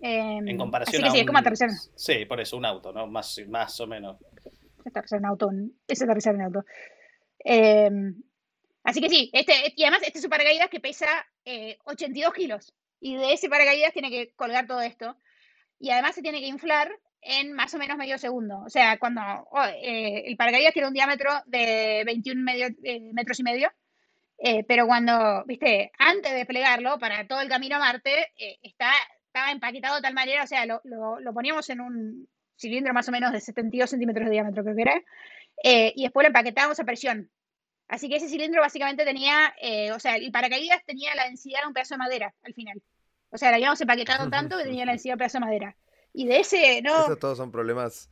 [0.00, 1.70] Em, en comparación así que sí, es como aterrizar.
[1.94, 3.06] Sí, por eso, un auto, ¿no?
[3.06, 4.16] Más, más o menos.
[4.84, 5.50] Es aterrizar en auto.
[5.86, 6.64] Es aterrizar en auto.
[7.44, 7.90] Eh,
[8.84, 11.06] Así que sí, este, y además este es un paracaídas que pesa
[11.84, 12.74] 82 eh, kilos.
[13.00, 15.16] Y de ese paracaídas tiene que colgar todo esto.
[15.78, 18.60] Y además se tiene que inflar en más o menos medio segundo.
[18.64, 23.38] O sea, cuando oh, eh, el paracaídas tiene un diámetro de 21 medio, eh, metros
[23.40, 23.70] y medio,
[24.66, 28.90] pero cuando, viste, antes de plegarlo para todo el camino a Marte, está,
[29.26, 33.12] estaba empaquetado de tal manera, o sea, lo, lo, poníamos en un cilindro más o
[33.12, 35.02] menos de 72 centímetros de diámetro, creo que era,
[35.94, 37.30] y después lo empaquetábamos a presión.
[37.92, 41.66] Así que ese cilindro básicamente tenía, eh, o sea, el paracaídas tenía la densidad de
[41.66, 42.82] un pedazo de madera al final.
[43.28, 45.76] O sea, lo habíamos empaquetado tanto que tenía la densidad de un pedazo de madera.
[46.14, 47.02] Y de ese, ¿no?
[47.02, 48.08] Esos todos son problemas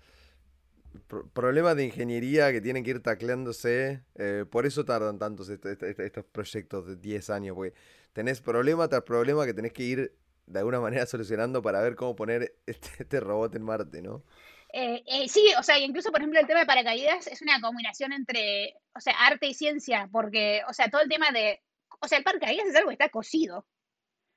[1.33, 4.05] problemas de ingeniería que tienen que ir tacleándose.
[4.17, 7.75] Eh, por eso tardan tantos estos proyectos de 10 años, porque
[8.13, 12.17] tenés problema tras problema que tenés que ir de alguna manera solucionando para ver cómo
[12.17, 14.25] poner este, este robot en Marte, ¿no?
[14.73, 18.13] Eh, eh, sí, o sea, incluso por ejemplo el tema de paracaídas es una combinación
[18.13, 21.61] entre, o sea, arte y ciencia, porque, o sea, todo el tema de,
[22.01, 23.67] o sea, el paracaídas es algo que está cosido,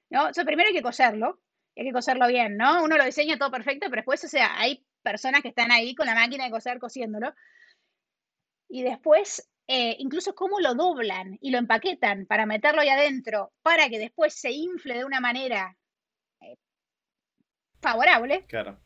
[0.10, 0.30] ¿no?
[0.30, 1.39] O sea, primero hay que coserlo,
[1.78, 2.84] hay que coserlo bien, ¿no?
[2.84, 6.08] Uno lo diseña todo perfecto, pero después, o sea, hay personas que están ahí con
[6.08, 7.34] la máquina de coser cosiéndolo.
[8.68, 13.89] Y después, eh, incluso cómo lo doblan y lo empaquetan para meterlo ahí adentro, para
[13.89, 15.78] que después se infle de una manera
[17.84, 18.46] favorable.
[18.48, 18.80] Claro.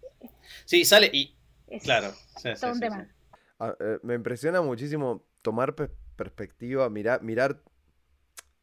[0.66, 1.38] Sí, sale y,
[1.84, 2.14] claro,
[3.60, 5.76] ah, eh, me impresiona muchísimo tomar
[6.16, 7.62] perspectiva, mirar, mirar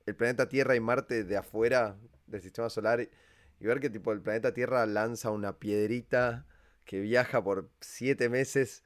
[0.07, 3.09] el planeta Tierra y Marte de afuera del sistema solar y,
[3.65, 6.47] ver que tipo el planeta Tierra lanza una piedrita
[6.85, 8.85] que viaja por siete meses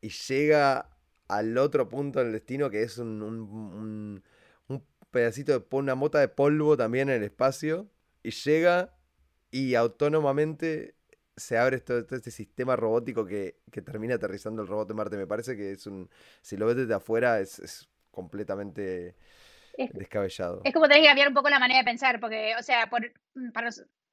[0.00, 0.90] y llega
[1.28, 4.22] al otro punto del destino que es un, un,
[4.68, 7.90] un pedacito de una mota de polvo también en el espacio
[8.22, 8.94] y llega
[9.50, 10.94] y autónomamente
[11.38, 15.16] se abre todo, este sistema robótico que, termina aterrizando el robot de Marte.
[15.16, 16.10] Me parece que es un.
[16.42, 19.14] Si lo ves desde afuera, es, completamente
[19.92, 20.60] descabellado.
[20.64, 23.00] Es como tenés que cambiar un poco la manera de pensar, porque, o sea, por,
[23.34, 23.50] mm,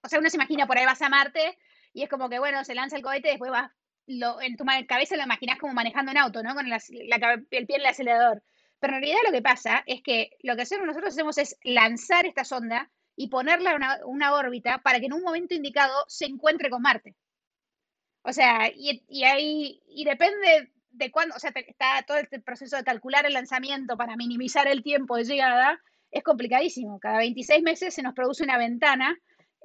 [0.03, 1.57] o sea, uno se imagina por ahí vas a Marte
[1.95, 3.71] y es como que, bueno, se lanza el cohete y después vas.
[4.07, 6.53] En tu cabeza lo imaginas como manejando un auto, ¿no?
[6.53, 8.43] Con el pie en el acelerador.
[8.79, 12.43] Pero en realidad lo que pasa es que lo que nosotros hacemos es lanzar esta
[12.43, 16.81] sonda y ponerla en una, órbita para que en un momento indicado se encuentre con
[16.81, 17.15] Marte.
[18.23, 22.75] O sea, y, y ahí, y depende de cuándo, o sea, está todo este proceso
[22.75, 25.81] de calcular el lanzamiento para minimizar el tiempo de llegada,
[26.11, 26.99] es complicadísimo.
[26.99, 29.17] Cada 26 meses se nos produce una ventana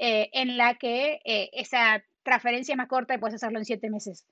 [0.02, 4.26] eh, en la que eh, esa transferencia más corta y puedes hacerlo en 7 meses.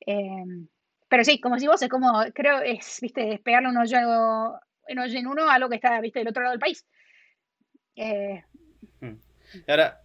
[0.00, 0.68] Em,
[1.08, 3.98] pero sí, como si vos, es como, creo, es, viste, pegarle un hoyo
[4.86, 6.86] en, hoyo en uno a algo que está, viste, del otro lado del país.
[7.96, 8.42] Eh,
[9.00, 9.16] Mm.
[9.68, 10.02] ahora,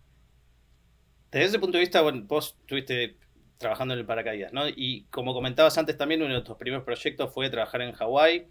[1.32, 3.18] desde ese punto de vista, bueno, vos estuviste
[3.58, 4.68] trabajando en el paracaídas, ¿no?
[4.68, 8.48] Y como comentabas antes también, uno de tus primeros proyectos fue trabajar en Hawái,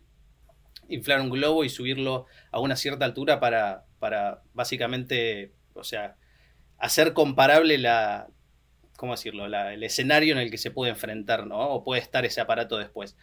[0.88, 6.16] inflar un globo y subirlo a una cierta altura para, para básicamente, o sea,
[6.79, 8.29] hacer comparable la,
[8.98, 9.46] ¿cómo decirlo?
[9.46, 11.70] el escenario en el que se puede enfrentar, ¿no?
[11.70, 13.16] O puede estar ese aparato después.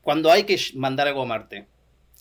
[0.00, 1.68] cuando hay que mandar algo a Marte,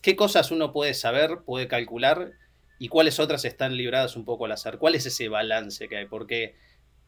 [0.03, 2.33] ¿qué cosas uno puede saber, puede calcular
[2.77, 4.77] y cuáles otras están libradas un poco al azar?
[4.77, 6.05] ¿Cuál es ese balance que hay?
[6.05, 6.55] Porque,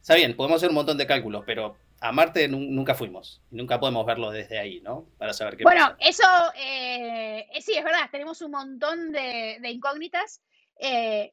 [0.00, 3.40] está bien, podemos hacer un montón de cálculos, pero a Marte nunca fuimos.
[3.52, 5.06] Nunca podemos verlo desde ahí, ¿no?
[5.18, 6.24] Para saber qué Bueno, eso
[6.56, 8.08] eh, eh, sí, es verdad.
[8.10, 10.42] Tenemos un montón de, incógnitas.
[10.78, 11.32] Eh,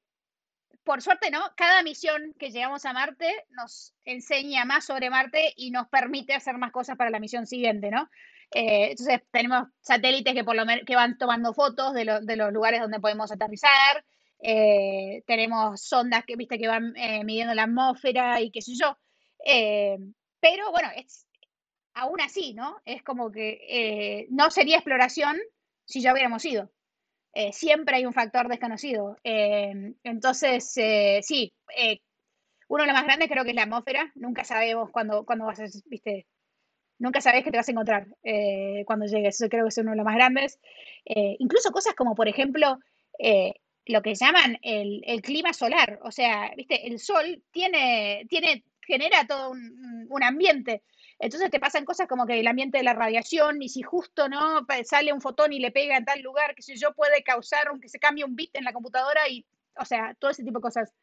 [0.88, 1.41] por suerte, ¿no?
[1.56, 6.58] Cada misión que llegamos a Marte nos enseña más sobre Marte y nos permite hacer
[6.58, 8.10] más cosas para la misión siguiente, ¿no?
[8.50, 13.30] entonces, tenemos satélites que, por lo que van tomando fotos de, los lugares donde podemos
[13.30, 14.06] aterrizar.
[14.39, 16.93] tenemos sondas que, viste, que van
[17.26, 18.97] midiendo la atmósfera y qué sé yo.
[20.39, 21.28] Pero bueno, es,
[21.97, 22.78] aún así, ¿no?
[22.86, 25.38] Es como que eh, no sería exploración
[25.86, 26.71] si ya hubiéramos ido.
[27.39, 29.15] Eh, siempre hay un factor desconocido.
[29.23, 30.73] Eh, entonces,
[31.21, 31.54] sí,
[32.67, 34.12] uno de los más grandes creo que es la atmósfera.
[34.15, 36.26] Nunca sabemos cuándo, cuándo vas a, viste,
[36.97, 38.08] nunca sabes qué te vas a encontrar
[38.88, 39.36] cuando llegues.
[39.36, 40.60] Eso creo que es uno de los más grandes.
[41.06, 42.80] incluso cosas como, por ejemplo,
[43.86, 46.00] lo que llaman el, el, clima solar.
[46.02, 50.82] O sea, viste, el sol tiene, tiene genera todo un, ambiente.
[51.20, 54.66] Entonces te pasan cosas como que el ambiente de la radiación, y si justo no
[54.84, 57.90] sale un fotón y le pega en tal lugar, que si yo puede causar que
[57.90, 60.94] se cambie un bit en la computadora y, o sea, todo ese tipo de cosas.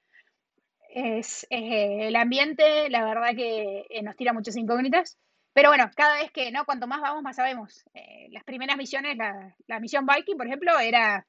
[0.90, 5.18] Es, eh, el ambiente, la verdad que eh, nos tira muchas incógnitas.
[5.52, 6.64] Pero bueno, cada vez que, ¿no?
[6.64, 7.84] Cuanto más vamos, más sabemos.
[7.94, 11.26] Eh, las primeras misiones, la, la, misión Viking, por ejemplo, era.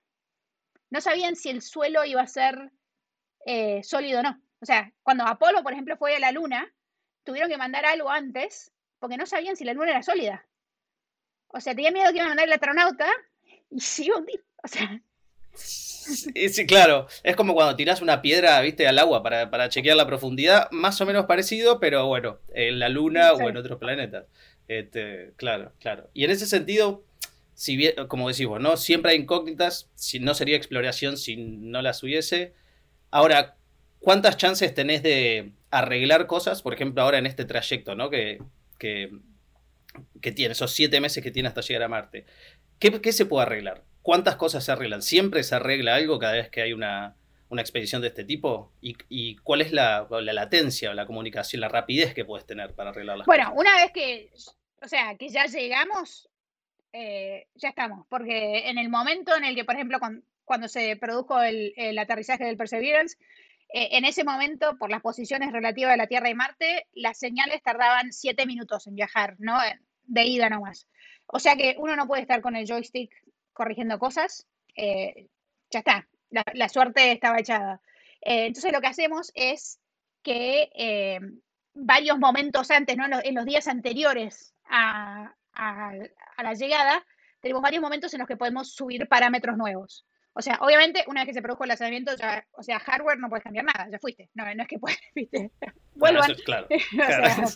[0.91, 2.71] No sabían si el suelo iba a ser
[3.83, 4.39] sólido o no.
[4.61, 6.71] O sea, cuando Apolo, por ejemplo, fue a la Luna,
[7.23, 8.71] tuvieron que mandar algo antes
[9.05, 10.47] porque no sabían si la Luna era sólida.
[11.49, 13.05] O sea, tenían miedo que iban a mandar el astronauta
[13.69, 14.43] y se iba a hundir.
[14.63, 14.99] O sea.
[15.53, 17.05] Sí, claro.
[17.21, 20.71] Es como cuando tiras una piedra, viste, al agua para, chequear la profundidad.
[20.71, 24.25] Más o menos parecido, pero bueno, en la Luna o en otros planetas.
[24.67, 26.09] Este, claro, claro.
[26.15, 27.03] Y en ese sentido,
[27.53, 28.75] si bien, como decimos, ¿no?
[28.75, 29.91] Siempre hay incógnitas.
[29.93, 32.55] Si no sería exploración si no las hubiese.
[33.11, 33.55] Ahora,
[33.99, 36.63] ¿cuántas chances tenés de arreglar cosas?
[36.63, 38.09] Por ejemplo, ahora en este trayecto, ¿no?
[38.09, 38.39] Que,
[38.77, 39.11] que,
[40.21, 42.25] tiene, esos siete meses que tiene hasta llegar a Marte.
[42.79, 43.83] ¿Qué, se puede arreglar?
[44.01, 45.01] ¿Cuántas cosas se arreglan?
[45.01, 47.15] ¿Siempre se arregla algo cada vez que hay una,
[47.51, 48.71] expedición de este tipo?
[48.81, 53.17] ¿Y, cuál es la, latencia o la comunicación, la rapidez que puedes tener para arreglar
[53.17, 54.31] las bueno, una vez que,
[54.81, 56.29] o sea, que ya llegamos,
[56.91, 58.05] eh, ya estamos.
[58.09, 59.99] Porque en el momento en el que, por ejemplo,
[60.43, 63.17] cuando, se produjo el, el aterrizaje del Perseverance,
[63.69, 67.61] eh, en ese momento, por las posiciones relativas de la Tierra y Marte, las señales
[67.63, 69.57] tardaban siete minutos en viajar, ¿no?
[70.03, 70.87] De ida nomás.
[71.27, 73.11] O sea que uno no puede estar con el joystick
[73.53, 74.47] corrigiendo cosas.
[74.75, 75.27] Eh,
[75.71, 77.81] ya está, la, suerte estaba echada.
[78.21, 79.79] Eh, entonces lo que hacemos es
[80.21, 81.19] que
[81.73, 83.05] varios momentos antes, ¿no?
[83.05, 87.05] en, los, días anteriores a, a la llegada,
[87.41, 90.05] tenemos varios momentos en los que podemos subir parámetros nuevos.
[90.37, 93.29] O sea, obviamente, una vez que se produjo el lanzamiento, ya, o sea, hardware no
[93.29, 94.29] puedes cambiar nada, ya fuiste.
[94.33, 95.51] No, no es que puedes, viste.
[95.95, 96.35] Vuelvan.
[96.43, 97.47] claro, claro.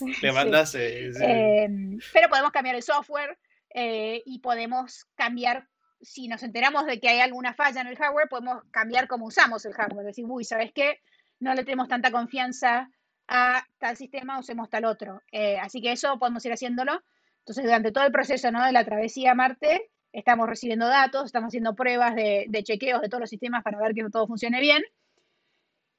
[0.22, 0.74] Le mandas.
[0.76, 3.36] Em, pero podemos cambiar el software
[3.74, 5.66] eh, y podemos cambiar.
[6.00, 9.64] Si nos enteramos de que hay alguna falla en el hardware, podemos cambiar cómo usamos
[9.64, 10.06] el hardware.
[10.06, 11.00] Decir, uy, ¿sabes qué?
[11.40, 12.88] No le tenemos tanta confianza
[13.26, 15.22] a tal sistema, usemos tal otro.
[15.32, 17.02] Eh, así que eso podemos ir haciéndolo.
[17.40, 18.64] Entonces, durante todo el proceso ¿no?
[18.64, 23.20] de la travesía a Marte, estamos recibiendo datos, estamos haciendo pruebas de, chequeos de todos
[23.20, 24.82] los sistemas para ver que todo funcione bien.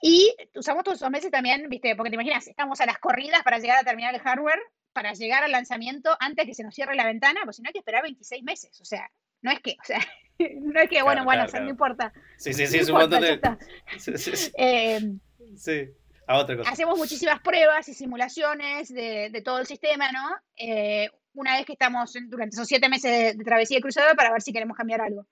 [0.02, 1.96] Y usamos todos esos meses también, ¿viste?
[1.96, 4.60] Porque te imaginas, estamos a las corridas para llegar a terminar el hardware,
[4.94, 7.74] para llegar al lanzamiento antes que se nos cierre la ventana, pues si no hay
[7.74, 8.80] que esperar 26 meses.
[8.82, 9.10] O sea,
[9.42, 10.00] no es que, o sea,
[10.62, 12.14] no es que, bueno, bueno, no importa.
[12.38, 13.40] Sí, sí, sí, es un montón de.
[15.56, 15.90] Sí,
[16.28, 16.70] a otra cosa.
[16.70, 20.30] Hacemos muchísimas pruebas y simulaciones de, todo el sistema, ¿no?
[20.56, 24.54] Eh, una vez que estamos durante esos siete meses de, travesía cruzada para ver si
[24.54, 25.26] queremos cambiar algo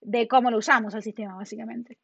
[0.00, 1.98] de cómo lo usamos el sistema, básicamente.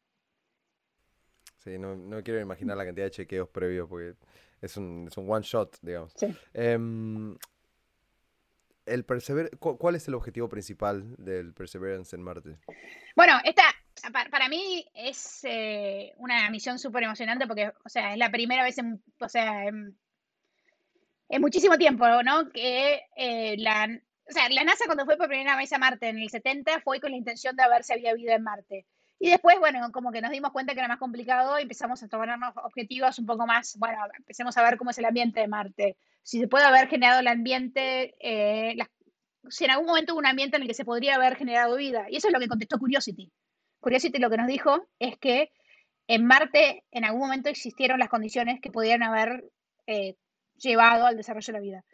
[1.57, 4.15] Sí, no, no quiero imaginar la cantidad de chequeos previos porque
[4.61, 6.11] es un, es un one shot, digamos.
[6.15, 6.27] Sí.
[6.53, 7.37] Em,
[8.85, 12.57] el Persever ¿Cuál es el objetivo principal del Perseverance en Marte?
[13.15, 13.63] Bueno, esta
[14.11, 18.77] para, mí es eh, una misión súper emocionante porque, o sea, es la primera vez
[18.77, 19.97] en, o sea, en,
[21.33, 22.51] es muchísimo tiempo, ¿no?
[22.51, 23.89] Que eh, la,
[24.29, 26.99] o sea, la NASA cuando fue por primera vez a Marte en el 70 fue
[26.99, 28.85] con la intención de ver si había vida en Marte.
[29.17, 32.07] Y después, bueno, como que nos dimos cuenta que era más complicado y empezamos a
[32.07, 35.97] tomarnos objetivos un poco más, bueno, empecemos a ver cómo es el ambiente de Marte.
[36.21, 38.77] Si se puede haber generado el ambiente, eh,
[39.49, 42.05] si en algún momento hubo un ambiente en el que se podría haber generado vida.
[42.11, 43.31] Y eso es lo que contestó Curiosity.
[43.79, 45.51] Curiosity lo que nos dijo es que
[46.05, 49.45] en Marte en algún momento existieron las condiciones que pudieran haber
[49.87, 50.15] eh,
[50.57, 51.85] llevado al desarrollo de la vida.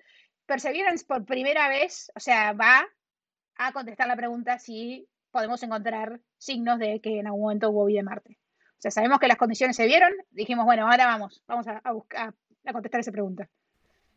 [0.46, 2.88] Perseverance por primera vez, o sea, va
[3.56, 8.00] a contestar la pregunta si podemos encontrar signos de que en algún momento hubo vida
[8.00, 8.38] en Marte.
[8.80, 12.34] O sea, sabemos que las condiciones se vieron, dijimos, bueno, ahora vamos, vamos a, buscar,
[12.66, 13.50] a contestar esa pregunta.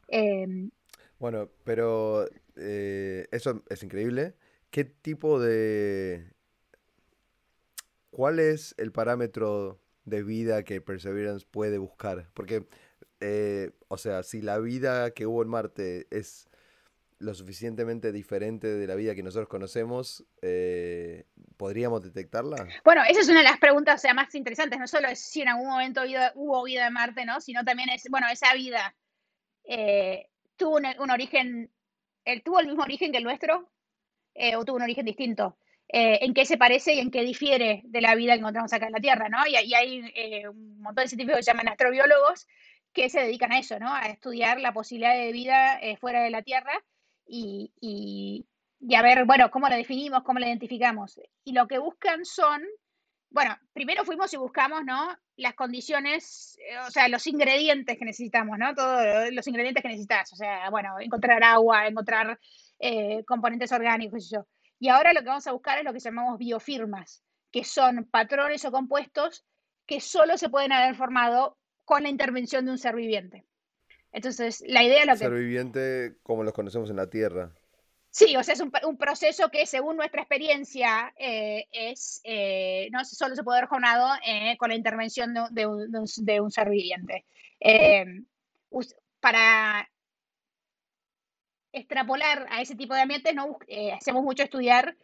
[0.08, 0.70] Em,
[1.18, 2.26] bueno, pero
[2.56, 4.34] eh, eso es increíble.
[4.70, 6.32] ¿Qué tipo de...
[8.10, 12.30] ¿Cuál es el parámetro de vida que Perseverance puede buscar?
[12.34, 12.66] Porque,
[13.24, 16.48] eh, o sea, si la vida que hubo en Marte es
[17.20, 21.24] lo suficientemente diferente de la vida que nosotros conocemos, eh,
[21.56, 22.66] ¿podríamos detectarla?
[22.84, 24.76] Bueno, esa es una de las preguntas sea, más interesantes.
[24.76, 26.02] No solo es si en algún momento
[26.34, 27.40] hubo vida en Marte, ¿no?
[27.40, 28.92] Sino también es, bueno, esa vida
[29.62, 31.70] eh, tuvo un, origen,
[32.44, 33.70] tuvo el mismo origen que el nuestro
[34.56, 35.56] o tuvo un origen distinto.
[35.86, 38.92] en qué se parece y en qué difiere de la vida que encontramos acá en
[38.92, 39.46] la Tierra, ¿no?
[39.46, 42.48] Y hay un montón de científicos que se llaman astrobiólogos
[42.92, 43.92] que se dedican a eso, ¿no?
[43.92, 46.72] A estudiar la posibilidad de vida fuera de la Tierra
[47.26, 51.18] y, y, a ver, bueno, cómo la definimos, cómo la identificamos.
[51.44, 52.62] Y lo que buscan son,
[53.30, 55.16] bueno, primero fuimos y buscamos, ¿no?
[55.36, 58.74] Las condiciones, eh, o sea, los ingredientes que necesitamos, ¿no?
[58.74, 62.38] Todos los ingredientes que necesitas, o sea, bueno, encontrar agua, encontrar
[62.78, 64.46] eh, componentes orgánicos y yo.
[64.78, 68.64] Y ahora lo que vamos a buscar es lo que llamamos biofirmas, que son patrones
[68.64, 69.44] o compuestos
[69.86, 71.58] que solo se pueden haber formado
[71.92, 73.44] con la intervención de un ser viviente.
[74.12, 75.18] Entonces, la idea es lo que...
[75.18, 77.52] Ser viviente como los conocemos en la Tierra.
[78.08, 83.36] Sí, o sea, es un, proceso que según nuestra experiencia eh, es, eh, no solo
[83.36, 87.26] se puede haber jornado eh, con la intervención de, un, ser viviente.
[89.20, 89.90] para
[91.72, 93.58] extrapolar a ese tipo de ambientes, ¿no?
[93.94, 94.96] hacemos mucho estudiar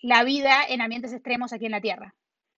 [0.00, 2.14] la vida en ambientes extremos aquí en la Tierra.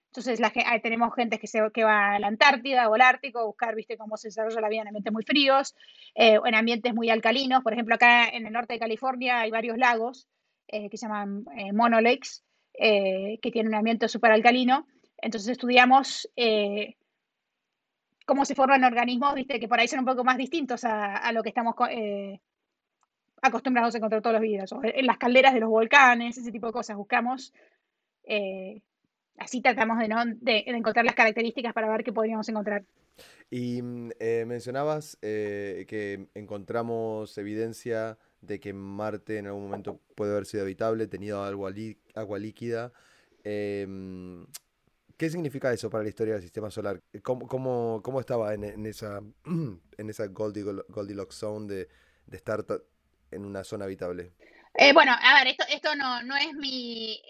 [0.09, 3.45] Entonces la, tenemos gente que, se, que va a la Antártida o al Ártico a
[3.45, 5.75] buscar, viste, cómo se desarrolla la vida en ambientes muy fríos
[6.15, 7.63] eh, en ambientes muy alcalinos.
[7.63, 10.27] Por ejemplo, acá en el norte de California hay varios lagos
[10.67, 12.43] eh, que se llaman eh, monolakes,
[12.73, 14.87] que tienen un ambiente súper alcalino.
[15.17, 16.29] Entonces estudiamos
[18.25, 21.43] cómo se forman organismos, viste, que por ahí son un poco más distintos a, lo
[21.43, 21.75] que estamos
[23.43, 24.71] acostumbrados a encontrar todos los días.
[24.83, 26.97] en las calderas de los volcanes, ese tipo de cosas.
[26.97, 27.53] Buscamos
[29.39, 32.85] así tratamos de, encontrar las características para ver qué podríamos encontrar.
[33.51, 40.33] Y mm, eh, mencionabas eh, que encontramos evidencia de que Marte en algún momento puede
[40.33, 41.73] haber sido habitable, tenido agua,
[42.15, 42.93] agua líquida.
[43.45, 44.47] Em,
[45.17, 47.01] ¿Qué significa eso para la historia del sistema solar?
[47.23, 49.21] ¿Cómo, cómo, cómo estaba en, en, esa,
[49.99, 51.89] en esa Goldilocks zone de,
[52.27, 52.65] de estar
[53.33, 54.33] en una zona habitable?
[54.81, 57.21] Eh, bueno, a ver, esto, no, es mi,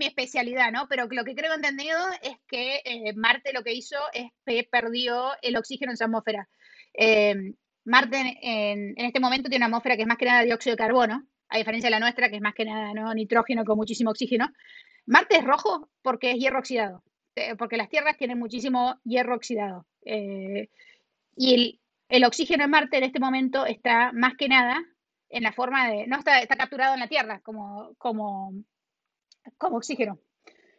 [0.00, 0.88] especialidad, ¿no?
[0.88, 5.32] Pero lo que creo entendido es que eh, Marte lo que hizo es que perdió
[5.42, 6.48] el oxígeno en su atmósfera.
[6.94, 7.52] Eh,
[7.84, 11.26] Marte en, este momento tiene una atmósfera que es más que nada dióxido de carbono,
[11.50, 13.12] a diferencia de la nuestra, que es más que nada ¿no?
[13.12, 14.48] nitrógeno con muchísimo oxígeno.
[15.04, 17.04] Marte es rojo porque es hierro oxidado,
[17.58, 19.86] porque las tierras tienen muchísimo hierro oxidado.
[20.02, 24.82] y el, el oxígeno en Marte en este momento está más que nada
[25.36, 28.54] en la forma de, no está, está capturado en la Tierra como, como,
[29.58, 30.18] como oxígeno.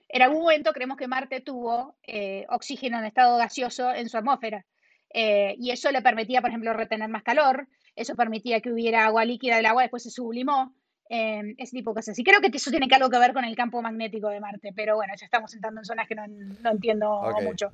[0.09, 4.65] En algún momento creemos que Marte tuvo eh, oxígeno en estado gaseoso en su atmósfera
[5.13, 9.25] eh, y eso le permitía, por ejemplo, retener más calor, eso permitía que hubiera agua
[9.25, 10.73] líquida del agua, después se sublimó,
[11.09, 12.17] eh, ese tipo de cosas.
[12.19, 14.95] Y creo que eso tiene algo que ver con el campo magnético de Marte, pero
[14.95, 17.73] bueno, ya estamos entrando en zonas que no, no entiendo mucho.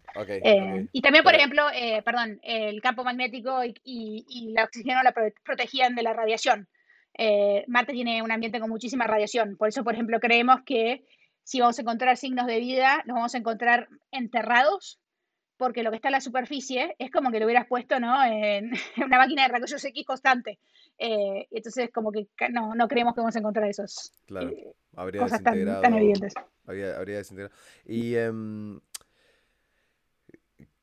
[0.92, 1.64] Y también, por ejemplo,
[2.04, 6.68] perdón, el campo magnético y, y, el oxígeno la protegían de la radiación.
[7.16, 9.56] Eh, Marte tiene un ambiente con muchísima radiación.
[9.58, 11.06] Por eso, por ejemplo, creemos que
[11.44, 15.00] si vamos a encontrar signos de vida, los vamos a encontrar enterrados,
[15.58, 18.24] porque lo que está en la superficie es como que lo hubieras puesto ¿no?
[18.24, 20.60] en, una máquina de rayos X constante.
[20.98, 24.50] Eh, entonces, como que no, no creemos que vamos a encontrar esos claro.
[24.50, 24.74] Eh,
[25.18, 26.34] cosas tan, evidentes.
[26.66, 27.54] Habría, habría desintegrado.
[27.86, 28.80] Y em,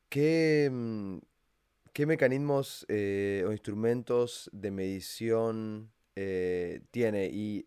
[0.08, 1.20] ¿qué, em,
[1.92, 5.90] ¿qué mecanismos o instrumentos de medición
[6.22, 7.66] eh, tiene, y,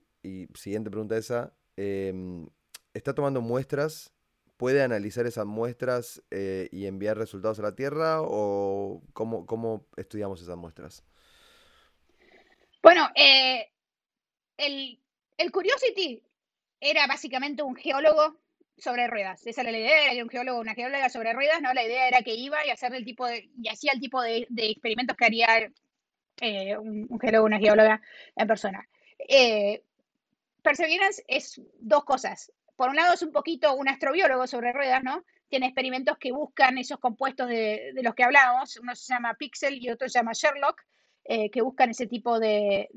[0.53, 2.47] siguiente pregunta esa, em,
[2.93, 4.12] ¿está tomando muestras?
[4.63, 8.21] ¿Puede analizar esas muestras eh, y enviar resultados a la Tierra?
[8.21, 11.03] ¿O cómo, cómo estudiamos esas muestras?
[12.81, 13.73] Bueno, eh,
[14.55, 15.01] el,
[15.37, 16.23] el Curiosity
[16.79, 18.37] era básicamente un geólogo
[18.77, 19.45] sobre ruedas.
[19.45, 21.73] Esa era la idea, era un geólogo, una geóloga sobre ruedas, ¿no?
[21.73, 24.47] La idea era que iba y hacer el tipo de, y hacía el tipo de,
[24.49, 25.73] de experimentos que haría
[26.39, 28.01] eh, un, geólogo, una geóloga
[28.37, 28.87] en persona.
[30.61, 32.49] Perseverance es dos cosas.
[32.75, 35.23] Por un lado es un poquito un astrobiólogo sobre ruedas, ¿no?
[35.47, 38.77] Tiene experimentos que buscan esos compuestos de, los que hablábamos.
[38.77, 40.81] Uno se llama Pixel y otro se llama Sherlock,
[41.25, 42.89] eh, que buscan ese tipo de,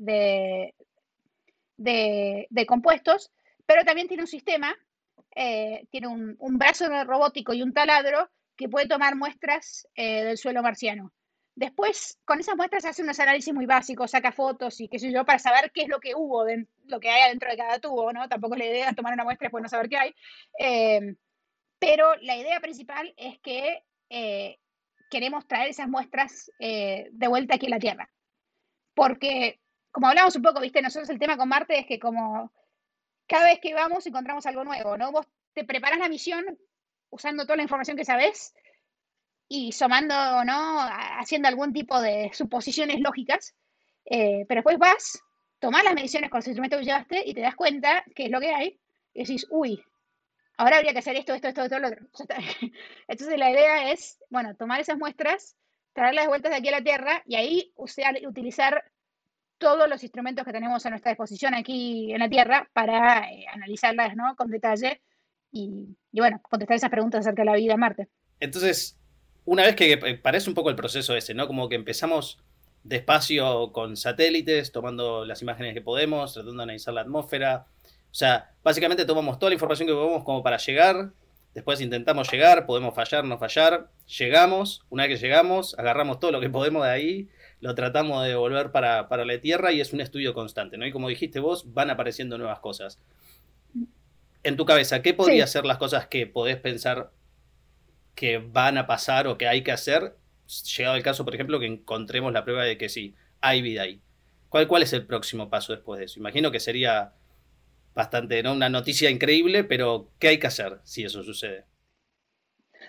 [1.77, 3.31] de, compuestos,
[3.65, 4.75] pero también tiene un sistema,
[5.35, 10.63] eh, tiene un, brazo robótico y un taladro que puede tomar muestras eh, del suelo
[10.63, 11.13] marciano.
[11.57, 15.25] Después, con esas muestras hace unos análisis muy básicos, saca fotos y qué sé yo,
[15.25, 16.45] para saber qué es lo que hubo,
[16.85, 18.29] lo que hay adentro de cada tubo, ¿no?
[18.29, 20.15] Tampoco es la idea tomar una muestra y después no saber qué hay.
[20.59, 21.15] Eh,
[21.79, 24.59] pero la idea principal es que eh,
[25.09, 28.07] queremos traer esas muestras eh, de vuelta aquí a la Tierra.
[28.93, 32.53] Porque, como hablamos un poco, viste, nosotros el tema con Marte es que como
[33.27, 35.11] cada vez que vamos encontramos algo nuevo, ¿no?
[35.11, 36.45] Vos te preparas la misión
[37.09, 38.53] usando toda la información que sabes
[39.47, 40.79] y sumando, ¿no?
[41.19, 43.55] Haciendo algún tipo de suposiciones lógicas,
[44.05, 45.23] eh, pero después vas,
[45.59, 48.39] tomás las mediciones con los instrumentos que llevaste y te das cuenta qué es lo
[48.39, 48.79] que hay
[49.13, 49.83] y decís, uy,
[50.57, 52.05] ahora habría que hacer esto, esto, esto, esto, lo otro.
[53.07, 55.55] Entonces la idea es, bueno, tomar esas muestras,
[55.93, 58.83] traerlas de vuelta de aquí a la Tierra y ahí usar, utilizar
[59.57, 64.15] todos los instrumentos que tenemos a nuestra disposición aquí en la Tierra para eh, analizarlas
[64.15, 64.35] ¿no?
[64.35, 65.01] con detalle
[65.51, 68.07] y, y, bueno, contestar esas preguntas acerca de la vida en Marte.
[68.39, 68.96] Entonces,
[69.47, 71.47] una vez que eh, parece un poco el proceso ese, ¿no?
[71.47, 72.37] Como que empezamos
[72.83, 77.65] despacio con satélites, tomando las imágenes que podemos, tratando de analizar la atmósfera.
[78.11, 81.11] O sea, básicamente tomamos toda la información que podemos como para llegar,
[81.53, 83.89] después intentamos llegar, podemos fallar, no fallar,
[84.19, 87.29] llegamos, una vez que llegamos, agarramos todo lo que podemos de ahí,
[87.61, 90.85] lo tratamos de devolver para, para la Tierra y es un estudio constante, ¿no?
[90.85, 92.99] Y como dijiste vos, van apareciendo nuevas cosas.
[94.43, 97.11] En tu cabeza, ¿qué podrían ser las cosas que podés pensar
[98.17, 100.17] que van a pasar o que hay que hacer,
[100.75, 104.01] llegado el caso, por ejemplo, que encontremos la prueba de que sí, hay vida ahí.
[104.49, 106.19] ¿Cuál, cuál es el próximo paso después de eso?
[106.19, 107.13] Imagino que sería
[107.93, 108.53] bastante, ¿no?
[108.53, 111.65] Una noticia increíble, pero ¿qué hay que hacer si eso sucede?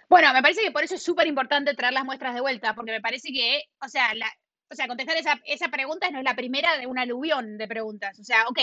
[0.08, 2.92] Bueno, me parece que por eso es súper importante traer las muestras de vuelta, porque
[2.92, 4.12] me parece que, o sea,
[4.70, 8.18] o sea contestar esa, esa pregunta no es la primera de un aluvión de preguntas.
[8.18, 8.60] O sea, ok,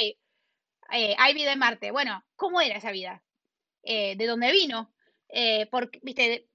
[0.94, 1.92] eh, hay vida en Marte.
[1.92, 3.22] Bueno, ¿cómo era esa vida?
[3.84, 4.92] Eh, ¿De dónde vino?
[5.30, 5.70] Eh,
[6.02, 6.48] viste,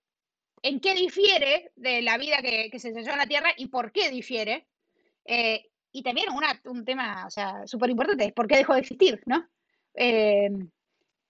[0.63, 4.11] en qué difiere de la vida que, se desarrolló en la Tierra y por qué
[4.11, 4.67] difiere.
[5.25, 6.27] Eh, y también
[6.65, 9.49] un tema, o sea, súper importante, es por qué dejó de existir, ¿no?
[9.95, 10.51] Eh,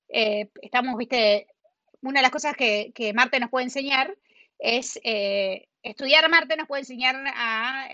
[0.08, 1.46] eh, estamos, viste,
[2.02, 4.14] una de las cosas que, Marte nos puede enseñar
[4.58, 5.00] es,
[5.82, 7.88] estudiar Marte nos puede enseñar a,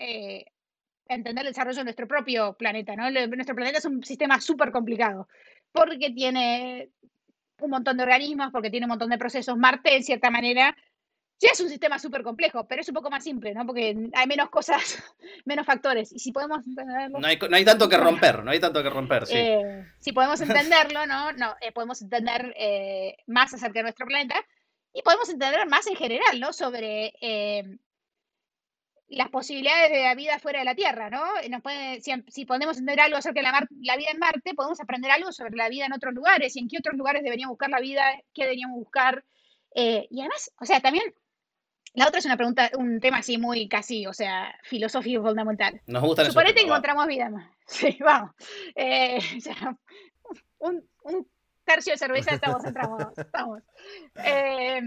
[1.09, 3.09] entender el desarrollo de nuestro propio planeta, ¿no?
[3.09, 5.29] nuestro planeta es un sistema súper complicado,
[5.71, 6.89] porque tiene
[7.61, 9.57] un montón de organismos, porque tiene un montón de procesos.
[9.57, 10.75] Marte, en cierta manera,
[11.39, 13.63] Sí, es un sistema súper complejo, pero es un poco más simple, ¿no?
[13.63, 14.81] Porque hay menos cosas,
[15.45, 16.11] menos factores.
[16.11, 17.19] Y si podemos entenderlo.
[17.19, 19.37] No hay, no hay tanto que romper, no hay tanto que romper, sí.
[19.37, 21.31] Eh, si podemos entenderlo, ¿no?
[21.33, 24.43] no eh, podemos entender eh, más acerca de nuestro planeta
[24.93, 26.53] y podemos entender más en general, ¿no?
[26.53, 27.13] Sobre
[29.09, 31.23] las posibilidades de la vida fuera de la Tierra, ¿no?
[31.49, 35.11] Nos puede, si, podemos entender algo acerca de la, la, vida en Marte, podemos aprender
[35.11, 37.79] algo sobre la vida en otros lugares y en qué otros lugares deberíamos buscar la
[37.79, 39.23] vida, qué deberíamos buscar.
[39.75, 41.13] y además, o sea, también
[41.93, 45.81] la otra es una pregunta, un tema así muy casi, o sea, filosófico fundamental.
[45.87, 47.49] Nos gusta Suponete que encontramos vida más.
[47.67, 48.31] Sí, vamos.
[48.75, 49.19] Eh,
[50.59, 50.87] un,
[51.65, 53.03] tercio de cerveza estamos entramos.
[53.17, 53.61] Estamos.
[54.23, 54.81] Eh,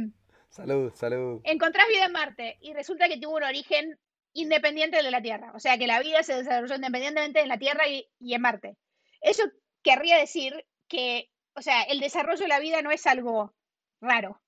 [0.48, 1.42] salud, salud.
[1.44, 3.98] Encontrás vida en Marte y resulta que tuvo un origen
[4.32, 5.52] independiente de la Tierra.
[5.54, 8.78] O sea, que la vida se desarrolló independientemente en la Tierra y, y en Marte.
[9.20, 9.42] Eso
[9.82, 13.54] querría decir que, o sea, el desarrollo de la vida no es algo
[14.00, 14.40] raro.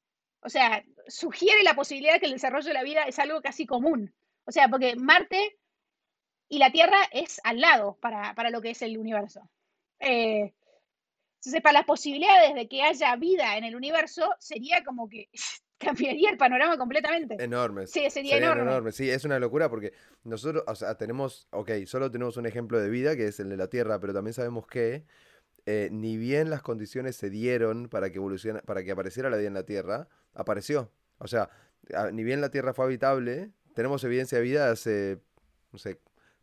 [0.43, 3.67] O sea, sugiere la posibilidad de que el desarrollo de la vida es algo casi
[3.67, 4.13] común.
[4.45, 5.59] O sea, porque Marte
[6.49, 9.49] y la Tierra es al lado para, lo que es el universo.
[10.01, 10.53] Eh,
[11.37, 15.29] entonces, para las posibilidades de que haya vida en el universo, sería como que
[15.79, 17.43] cambiaría el panorama completamente.
[17.43, 17.87] Enorme.
[17.87, 18.93] Sí, sería, enorme.
[18.93, 19.93] Sí, es una locura porque
[20.25, 23.57] nosotros, o sea, tenemos, ok, solo tenemos un ejemplo de vida, que es el de
[23.57, 25.05] la Tierra, pero también sabemos que
[25.67, 28.21] eh, ni bien las condiciones se dieron para que
[28.65, 30.91] para que apareciera la vida en la Tierra, apareció.
[31.19, 31.51] O sea,
[32.13, 35.21] ni bien la Tierra fue habitable, tenemos evidencia de vida hace,
[35.73, 35.99] no sé,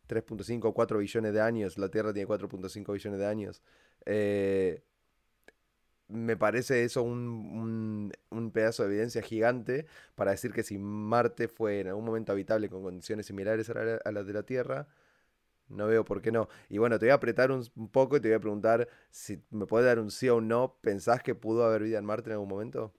[0.08, 1.78] 3.5 o 4 billones de años.
[1.78, 3.62] La Tierra tiene 4.5 billones de años.
[4.06, 4.82] Eh,
[6.08, 8.12] me parece eso un,
[8.52, 9.86] pedazo de evidencia gigante
[10.16, 14.26] para decir que si Marte fue en algún momento habitable con condiciones similares a, las
[14.26, 14.88] de la Tierra,
[15.68, 16.48] no veo por qué no.
[16.68, 19.40] Y bueno, te voy a apretar un, un, poco y te voy a preguntar si
[19.50, 20.76] me puedes dar un sí o un no.
[20.80, 22.92] ¿Pensás que pudo haber vida en Marte en algún momento?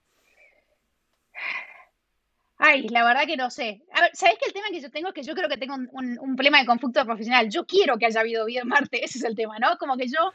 [2.64, 3.82] Ay, la verdad que no sé.
[3.92, 5.74] A ver, ¿sabés que el tema que yo tengo es que yo creo que tengo
[5.74, 7.48] un, problema de conflicto profesional?
[7.48, 9.76] Yo quiero que haya habido vida en Marte, ese es el tema, ¿no?
[9.78, 10.32] Como que yo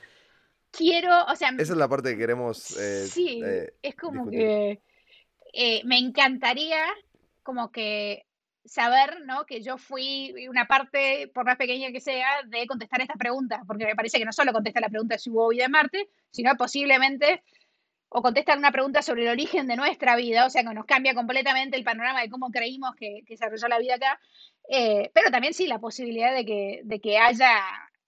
[0.69, 1.51] quiero, o sea...
[1.57, 2.77] Esa es la parte que queremos...
[2.77, 4.81] Eh, sí, eh, es como que
[5.53, 6.83] eh, me encantaría
[7.43, 8.25] como que
[8.65, 9.45] saber, ¿no?
[9.45, 13.85] Que yo fui una parte, por más pequeña que sea, de contestar esta pregunta, porque
[13.85, 17.41] me parece que no solo contesta la pregunta si hubo vida en Marte, sino posiblemente
[18.09, 21.13] o contestan una pregunta sobre el origen de nuestra vida, o sea, que nos cambia
[21.13, 24.19] completamente el panorama de cómo creímos que, que se desarrolló la vida acá,
[24.69, 27.51] eh, pero también sí la posibilidad de que, de que haya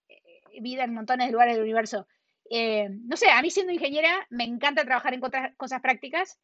[0.08, 2.08] eh, vida en montones de lugares del universo.
[2.50, 5.22] Eh, no sé, a mí siendo ingeniera me encanta trabajar en
[5.56, 6.39] cosas prácticas,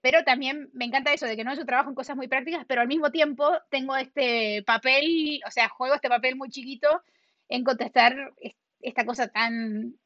[0.00, 2.82] pero también me encanta eso de que no yo trabajo en cosas muy prácticas, pero
[2.82, 7.02] al mismo tiempo tengo este papel, o sea, juego este papel muy chiquito
[7.48, 8.32] en contestar
[8.80, 9.96] esta cosa tan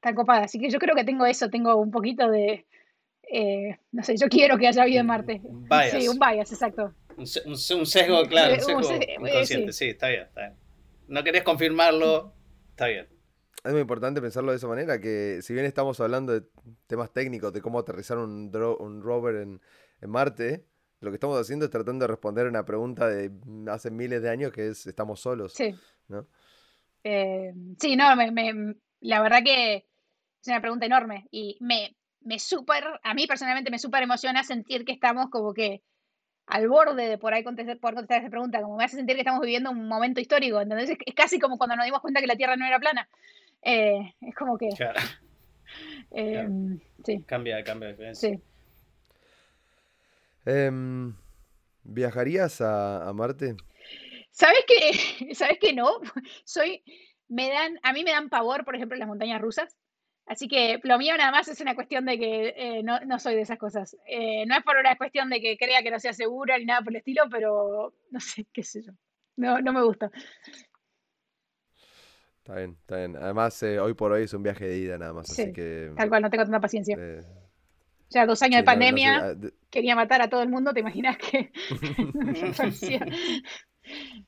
[0.00, 0.44] tan copada.
[0.44, 2.66] Así que yo creo que tengo eso, tengo un poquito de,
[3.30, 5.40] eh, no sé, yo quiero que haya vida en Marte.
[5.90, 6.94] Sí, un bias, exacto.
[7.16, 8.80] Un, sesgo, claro, un sesgo
[9.26, 9.88] inconsciente, sí.
[9.88, 10.54] está bien, está bien.
[11.08, 12.32] No querés confirmarlo,
[12.70, 13.08] está bien.
[13.64, 16.46] Es muy importante pensarlo de esa manera, que si bien estamos hablando de
[16.86, 19.60] temas técnicos, de cómo aterrizar un, un rover en,
[20.00, 20.66] en Marte,
[21.00, 23.30] lo que estamos haciendo es tratando de responder a una pregunta de
[23.70, 25.52] hace miles de años que es, ¿estamos solos?
[25.52, 25.74] Sí.
[26.08, 26.26] ¿no?
[27.02, 32.84] Eh, sí, no, me, la verdad que es una pregunta enorme y me, me súper,
[33.02, 35.82] a mí personalmente me súper emociona sentir que estamos como que
[36.46, 39.22] al borde de por ahí contestar, poder contestar esa pregunta, como me hace sentir que
[39.22, 42.36] estamos viviendo un momento histórico, entonces es, casi como cuando nos dimos cuenta que la
[42.36, 43.08] Tierra no era plana.
[43.62, 44.68] Eh, es como que...
[46.12, 46.48] Eh,
[47.04, 47.24] sí.
[47.26, 48.14] Cambia, cambia.
[48.14, 48.40] Sí.
[50.44, 51.14] Em,
[51.82, 53.56] ¿Viajarías a, a Marte?
[54.30, 56.00] ¿Sabes que, ¿Sabes que no?
[56.44, 56.82] Soy,
[57.28, 59.76] me dan, a mí me dan pavor, por ejemplo, las montañas rusas.
[60.26, 63.36] Así que lo mío nada más es una cuestión de que eh, no, no, soy
[63.36, 63.96] de esas cosas.
[64.08, 66.80] Eh, no es por una cuestión de que crea que no sea segura ni nada
[66.80, 68.92] por el estilo, pero no sé, qué sé yo.
[69.36, 70.10] No, no me gusta.
[72.38, 73.16] Está bien, está bien.
[73.16, 75.92] Además, eh, hoy por hoy es un viaje de ida nada más, así que...
[75.96, 76.96] Tal cual, no tengo tanta paciencia.
[78.08, 79.34] ya dos años de pandemia, ah,
[79.68, 81.52] quería matar a todo el mundo, ¿te imaginas que...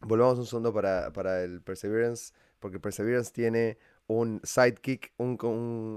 [0.00, 5.38] Volvamos un segundo para, para el Perseverance, porque Perseverance tiene un sidekick, un,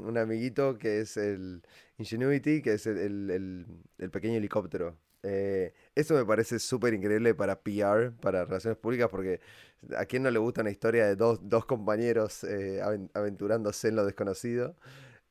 [0.06, 1.64] un, amiguito que es el
[1.98, 3.66] Ingenuity, que es el,
[4.12, 4.96] pequeño helicóptero.
[5.24, 9.40] Eh, eso me parece súper increíble para PR, para relaciones públicas, porque
[9.98, 12.82] a quién no le gusta una historia de dos, compañeros eh,
[13.14, 14.76] aventurándose en lo desconocido.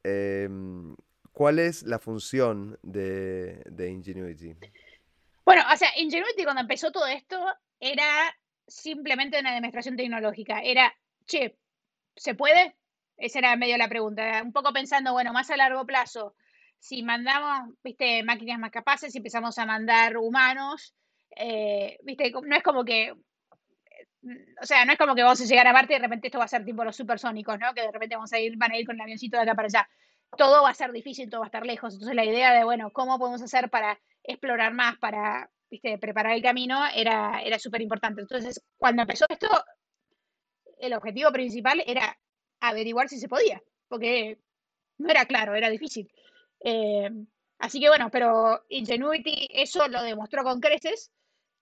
[0.02, 0.96] Em,
[1.32, 4.56] ¿Cuál es la función de, de Ingenuity?
[5.44, 7.36] Bueno, o sea, Ingenuity cuando empezó todo esto
[7.78, 8.34] era
[8.66, 10.60] simplemente una demostración tecnológica.
[10.60, 10.94] Era,
[11.26, 11.56] che,
[12.16, 12.76] ¿Se puede?
[13.16, 14.42] Esa era medio la pregunta.
[14.44, 16.34] Un poco pensando, bueno, más a largo plazo,
[16.78, 20.94] si mandamos, viste, máquinas más capaces, si empezamos a mandar humanos,
[21.36, 25.66] eh, viste, no es como que, o sea, no es como que vamos a llegar
[25.66, 27.72] a Marte y de repente esto va a ser tipo los supersónicos, ¿no?
[27.74, 29.66] Que de repente vamos a ir, van a ir con el avioncito de acá para
[29.66, 29.88] allá.
[30.36, 31.94] Todo va a ser difícil, todo va a estar lejos.
[31.94, 36.42] Entonces la idea de, bueno, ¿cómo podemos hacer para explorar más, para, viste, preparar el
[36.42, 38.20] camino, era, era súper importante.
[38.20, 39.48] Entonces, cuando empezó esto,
[40.78, 42.14] el objetivo principal era
[42.60, 44.38] averiguar si se podía, porque
[44.98, 46.12] no era claro, era difícil.
[46.62, 47.08] Eh,
[47.58, 51.10] así que bueno, pero Ingenuity eso lo demostró con creces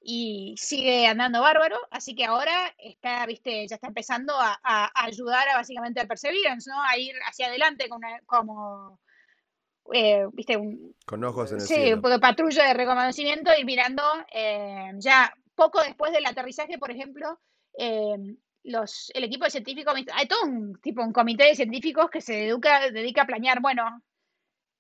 [0.01, 5.57] y sigue andando bárbaro, así que ahora está, viste, ya está empezando a, ayudar a
[5.57, 6.83] básicamente al Perseverance, ¿no?
[6.83, 7.89] A ir hacia adelante
[8.27, 8.99] como,
[9.93, 13.65] eh, viste, un, con ojos en el sí, un poco de patrulla de reconocimiento y
[13.65, 14.03] mirando
[14.33, 17.39] eh, ya poco después del aterrizaje, por ejemplo,
[18.63, 22.47] los, el equipo de científicos, hay todo un tipo, un comité de científicos que se
[22.47, 24.03] educa, dedica a planear, bueno,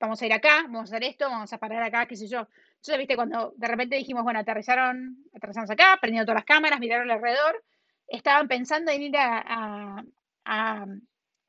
[0.00, 2.48] vamos a ir acá, vamos a hacer esto, vamos a parar acá, qué sé yo.
[2.76, 7.10] Entonces, viste, cuando de repente dijimos, bueno, aterrizaron, aterrizamos acá, prendieron todas las cámaras, miraron
[7.10, 7.62] alrededor,
[8.08, 10.02] estaban pensando en ir a,
[10.44, 10.86] a,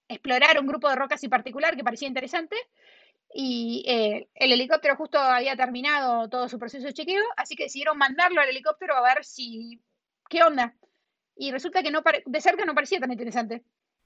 [0.09, 2.57] explorar un grupo de rocas en particular que parecía interesante.
[3.33, 7.97] Y eh, el helicóptero justo había terminado todo su proceso de chequeo, así que decidieron
[7.97, 9.81] mandarlo al helicóptero a ver si,
[10.29, 10.75] qué onda,
[11.35, 13.63] y resulta que no de cerca no parecía tan interesante.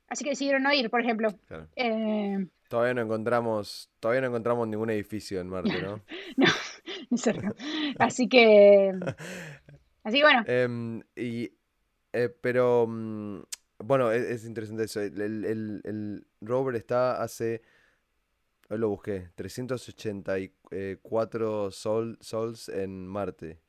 [0.07, 1.29] Así que decidieron no ir, por ejemplo.
[1.75, 6.01] Eh, todavía no encontramos, todavía no encontramos ningún edificio en Marte, ¿no?
[6.37, 6.45] no,
[7.09, 7.53] ni cerca.
[7.97, 8.93] Así que,
[10.03, 10.43] así que bueno.
[10.45, 11.51] Em, y,
[12.13, 13.41] eh, pero, mm,
[13.79, 15.01] bueno, es, es, interesante eso.
[15.01, 17.63] El, el, el, rover está hace,
[18.69, 23.59] hoy lo busqué, 384 sol, sols en Marte.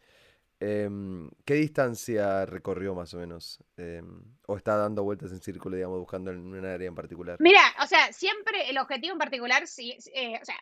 [0.58, 3.62] Em, ¿Qué distancia recorrió más o menos?
[3.76, 7.36] Em, ¿O está dando vueltas en círculo, digamos, buscando en un área en particular?
[7.40, 10.56] Mira, o sea, siempre el objetivo en particular, sí, eh, o sea,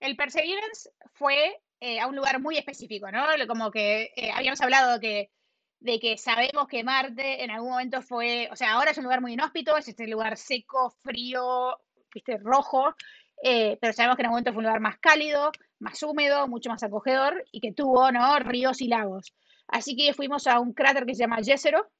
[0.00, 3.24] el Perseverance fue eh, a un lugar muy específico, ¿no?
[3.46, 5.30] Como que eh, habíamos hablado que,
[5.78, 9.20] de que sabemos que Marte en algún momento fue, o sea, ahora es un lugar
[9.20, 11.78] muy inhóspito, es este lugar seco, frío,
[12.12, 12.96] viste, rojo,
[13.42, 16.82] pero sabemos que en algún momento fue un lugar más cálido, más húmedo, mucho más
[16.82, 18.38] acogedor y que tuvo ¿no?
[18.38, 19.34] ríos y lagos.
[19.68, 21.90] Así que fuimos a un cráter que se llama Jezero,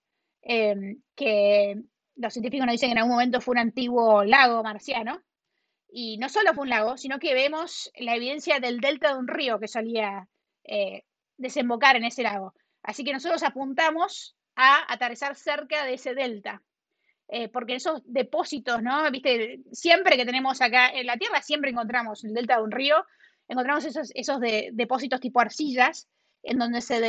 [0.42, 1.76] em, que
[2.16, 5.22] los científicos nos dicen que en algún momento fue un antiguo lago marciano.
[5.92, 9.28] Y no solo fue un lago, sino que vemos la evidencia del delta de un
[9.28, 10.28] río que solía
[10.64, 11.02] eh,
[11.36, 12.54] desembocar en ese lago.
[12.82, 16.62] Así que nosotros apuntamos a aterrizar cerca de ese delta.
[17.32, 19.08] Eh, porque esos depósitos, ¿no?
[19.12, 22.72] Viste, siempre que tenemos acá en la Tierra, siempre encontramos en el delta de un
[22.72, 22.96] río,
[23.46, 24.40] encontramos esos, esos
[24.72, 26.08] depósitos tipo arcillas,
[26.42, 27.00] en donde se,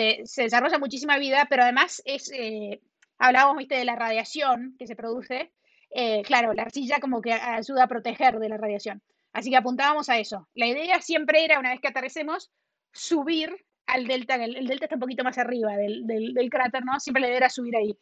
[0.43, 2.82] desarrolla muchísima vida, pero además es, eh,
[3.17, 5.51] hablábamos, viste, de la radiación que se produce.
[5.89, 9.01] Eh, claro, la arcilla como que ayuda a proteger de la radiación.
[9.34, 10.47] Así que apuntábamos a eso.
[10.53, 12.51] La idea siempre era, una vez que aterricemos,
[12.93, 16.99] subir al delta, el, delta está un poquito más arriba del, del, cráter, ¿no?
[16.99, 17.97] Siempre la idea era subir ahí.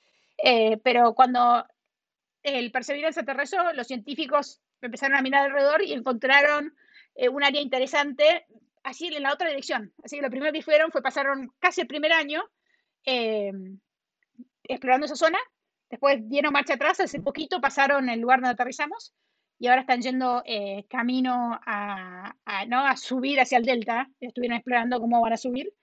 [0.83, 1.65] pero cuando
[2.43, 6.73] el Perseverance aterrizó, los científicos empezaron a mirar alrededor y encontraron
[7.15, 8.45] eh, un área interesante
[8.83, 9.93] así en la otra dirección.
[10.03, 12.43] Así que lo primero que fueron fue pasaron casi el primer año
[13.05, 13.51] eh,
[14.63, 15.39] explorando esa zona,
[15.89, 19.13] después dieron marcha atrás, hace poquito pasaron el lugar donde aterrizamos
[19.57, 22.33] y ahora están yendo eh, camino a,
[22.67, 22.85] ¿no?
[22.85, 25.73] a subir hacia el delta, estuvieron explorando cómo van a subir.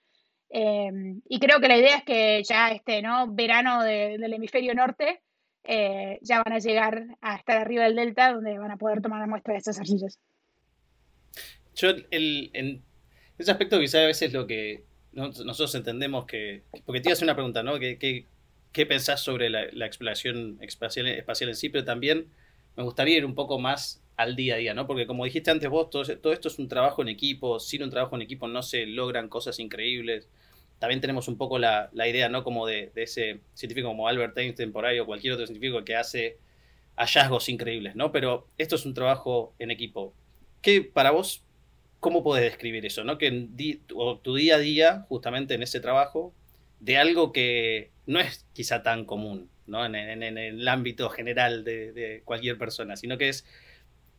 [0.49, 3.27] y creo que la idea es que ya este ¿no?
[3.27, 5.21] verano del hemisferio norte
[5.63, 9.27] eh, ya van a llegar a estar arriba del delta donde van a poder tomar
[9.27, 10.19] muestra de estas arcillas.
[11.75, 12.81] Yo, el, en
[13.37, 16.63] ese aspecto quizá a veces lo que nosotros entendemos que...
[16.85, 17.79] Porque te iba a hacer una pregunta, ¿no?
[17.79, 17.97] ¿Qué,
[18.71, 21.69] qué, pensás sobre la, exploración espacial, espacial en sí?
[21.69, 22.27] Pero también
[22.75, 24.87] me gustaría ir un poco más al día a día, ¿no?
[24.87, 28.15] Porque como dijiste antes vos, todo, esto es un trabajo en equipo, sin un trabajo
[28.15, 30.27] en equipo no se logran cosas increíbles
[30.79, 32.43] también tenemos un poco la, idea, ¿no?
[32.43, 36.37] Como de, ese científico como Albert Einstein por ahí o cualquier otro científico que hace
[36.95, 38.11] hallazgos increíbles, ¿no?
[38.11, 40.13] Pero esto es un trabajo en equipo.
[40.61, 41.43] ¿Qué para vos,
[41.99, 43.17] cómo podés describir eso, ¿no?
[43.17, 43.55] Que en
[43.87, 46.33] tu día a día, justamente en ese trabajo,
[46.79, 49.85] de algo que no es quizá tan común, ¿no?
[49.85, 53.45] En, el ámbito general de cualquier persona, sino que es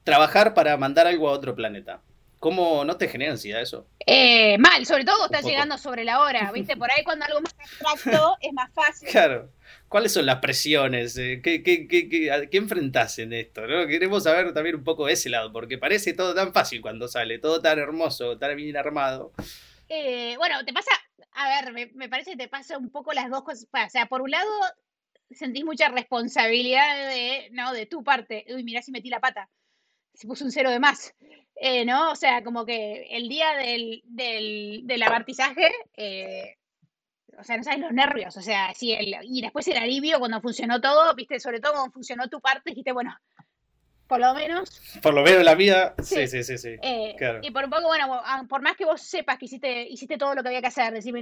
[0.03, 2.01] trabajar para mandar algo a otro planeta.
[2.39, 3.89] ¿Cómo no te genera ansiedad eso?
[4.07, 6.77] Eh, mal, sobre todo estás llegando sobre la hora, ¿viste?
[6.77, 9.09] Por ahí cuando algo más abstracto es más fácil.
[9.09, 9.53] Claro.
[9.89, 11.17] ¿Cuáles son las presiones?
[11.19, 13.67] Eh, ¿Qué, qué, qué, qué, enfrentás en esto?
[13.67, 13.87] ¿no?
[13.87, 17.39] Queremos saber también un poco de ese lado, porque parece todo tan fácil cuando sale,
[17.39, 19.33] todo tan hermoso, tan bien armado.
[19.89, 20.91] Eh, bueno, te pasa,
[21.33, 23.67] a ver, me, me, parece que te pasa un poco las dos cosas.
[23.73, 24.51] O sea, por un lado,
[25.31, 27.73] sentís mucha responsabilidad de, ¿no?
[27.73, 28.45] de tu parte.
[28.49, 29.49] Uy, mirá si metí la pata.
[30.19, 31.15] Se puso un cero de más.
[31.55, 32.11] Eh, ¿no?
[32.11, 36.57] O sea, como que el día del, del, del abartizaje, eh,
[37.37, 40.41] o sea, no sabes los nervios, o sea, sí, el, y después el alivio cuando
[40.41, 43.17] funcionó todo, viste, sobre todo cuando funcionó tu parte, dijiste, bueno,
[44.07, 44.81] por lo menos.
[45.03, 46.77] Por lo menos la vida, sí, sí, sí, sí.
[46.81, 50.37] Eh, y por un poco, bueno, por más que vos sepas que hiciste, hiciste todo
[50.37, 51.15] lo que había que hacer, decir,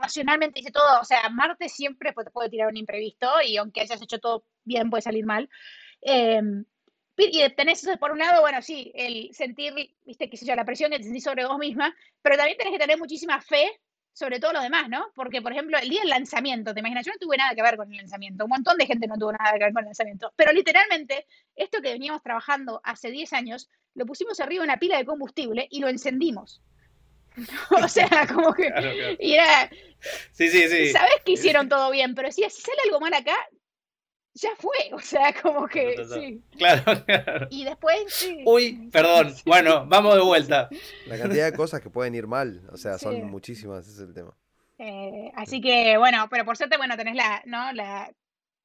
[0.00, 4.02] racionalmente hice todo, o sea, Marte siempre te puede tirar un imprevisto y aunque hayas
[4.02, 5.48] hecho todo bien, puede salir mal.
[6.02, 6.42] Eh,
[7.16, 10.64] y tenés eso por un lado, bueno, sí, el sentir, viste, qué sé yo, la
[10.64, 13.80] presión que te sentís sobre vos misma, pero también tenés que tener muchísima fe
[14.16, 15.12] sobre todo lo demás, ¿no?
[15.14, 17.04] Porque, por ejemplo, el día del lanzamiento, ¿te imaginas?
[17.04, 19.32] Yo no tuve nada que ver con el lanzamiento, un montón de gente no tuvo
[19.32, 23.68] nada que ver con el lanzamiento, pero literalmente, esto que veníamos trabajando hace 10 años,
[23.94, 26.62] lo pusimos arriba de una pila de combustible y lo encendimos.
[27.70, 28.72] o sea, como que...
[29.20, 29.68] Y era...
[30.32, 30.88] Sí, sí, sí.
[30.92, 33.36] Sabes que hicieron todo bien, pero si, si sale algo mal acá,
[34.36, 36.42] ya fue, o sea, como que sí.
[36.56, 37.48] Claro, claro.
[37.50, 38.42] Y después sí.
[38.44, 39.34] Uy, perdón.
[39.44, 40.68] Bueno, vamos de vuelta.
[41.06, 44.14] La cantidad de cosas que pueden ir mal, o sea, son muchísimas, ese es el
[44.14, 44.36] tema.
[44.78, 47.72] Eh, así que, bueno, pero por suerte, bueno, tenés la, ¿no?
[47.72, 48.12] La,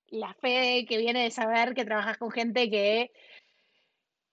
[0.08, 3.12] la fe que viene de saber que trabajas con gente que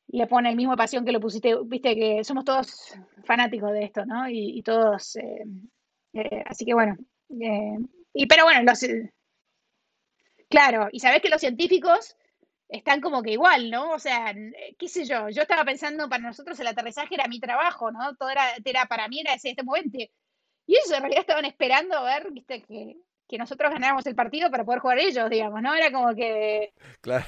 [0.09, 4.05] le pone el mismo pasión que lo pusiste, viste que somos todos fanáticos de esto,
[4.07, 4.29] ¿no?
[4.29, 5.45] Y, todos, eh,
[6.15, 6.97] eh, así que bueno,
[7.29, 8.83] y pero bueno, los,
[10.49, 12.17] Claro, y sabés que los científicos
[12.69, 13.93] están como que igual, ¿no?
[13.93, 14.35] O sea,
[14.79, 18.15] qué sé yo, yo estaba pensando, para nosotros el aterrizaje era mi trabajo, ¿no?
[18.17, 19.99] Todo era, era para mí era ese este momento.
[20.67, 22.97] Y ellos en realidad estaban esperando a ver, viste, que,
[23.27, 25.75] que nosotros ganáramos el partido para poder jugar ellos, digamos, ¿no?
[25.75, 26.73] Era como que...
[27.01, 27.25] Claro,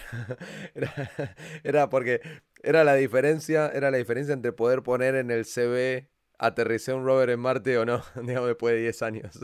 [1.64, 2.20] era, porque
[2.62, 6.08] era la diferencia, era la diferencia entre poder poner en el CV
[6.38, 9.38] aterricé un rover en Marte o no, digamos, después de 10 años.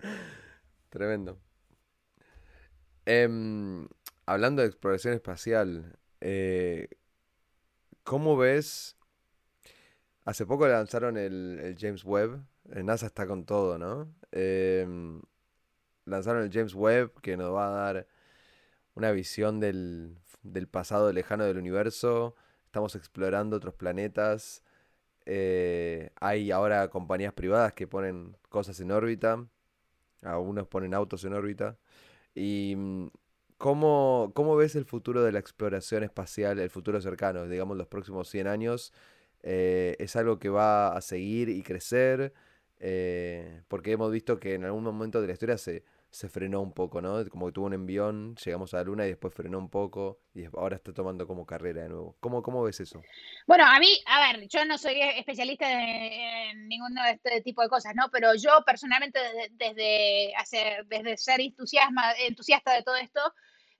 [0.90, 1.38] Tremendo.
[3.10, 3.88] Em,
[4.26, 6.90] hablando de exploración espacial, eh,
[8.04, 8.98] ¿cómo ves?
[10.26, 12.44] Hace poco lanzaron el, James Webb.
[12.70, 14.14] Eh, NASA está con todo, ¿no?
[14.30, 15.22] Em,
[16.04, 18.06] lanzaron el James Webb que nos va a dar
[18.94, 20.18] una visión del,
[20.70, 22.36] pasado lejano del universo.
[22.66, 24.62] Estamos explorando otros planetas.
[25.24, 29.46] Eh, hay ahora compañías privadas que ponen cosas en órbita.
[30.22, 31.78] Algunos ponen autos en órbita.
[32.38, 33.08] Y mm,
[33.58, 38.28] ¿cómo, cómo ves el futuro de la exploración espacial, el futuro cercano, digamos los próximos
[38.28, 38.92] 100 años?
[39.42, 42.32] Eh, ¿Es algo que va a seguir y crecer?
[42.80, 46.72] Eh, porque hemos visto que en algún momento de la historia se, se frenó un
[46.72, 47.24] poco, ¿no?
[47.28, 50.44] Como que tuvo un envión, llegamos a la luna y después frenó un poco y
[50.46, 52.16] ahora está tomando como carrera de nuevo.
[52.20, 53.02] ¿Cómo, cómo ves eso?
[53.46, 57.68] Bueno, a mí, a ver, yo no soy especialista en, ninguno de este tipo de
[57.68, 58.08] cosas, ¿no?
[58.10, 59.20] Pero yo personalmente
[59.52, 63.20] desde, hacer, desde ser entusiasma, entusiasta de todo esto,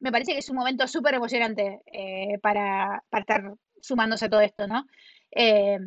[0.01, 4.41] me parece que es un momento súper emocionante eh, para, para estar sumándose a todo
[4.43, 4.87] esto, ¿no?
[5.31, 5.79] Eh,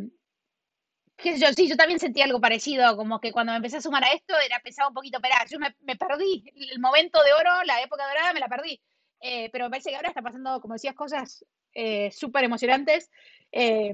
[1.23, 4.11] yo, sí, yo también sentí algo parecido, como que cuando me empecé a sumar a
[4.11, 8.07] esto era pensaba un poquito, pero yo me, perdí, el momento de oro, la época
[8.07, 8.81] dorada me la perdí,
[9.19, 13.09] eh, pero me parece que ahora está pasando, como decías, cosas eh, súper emocionantes.
[13.51, 13.93] Eh,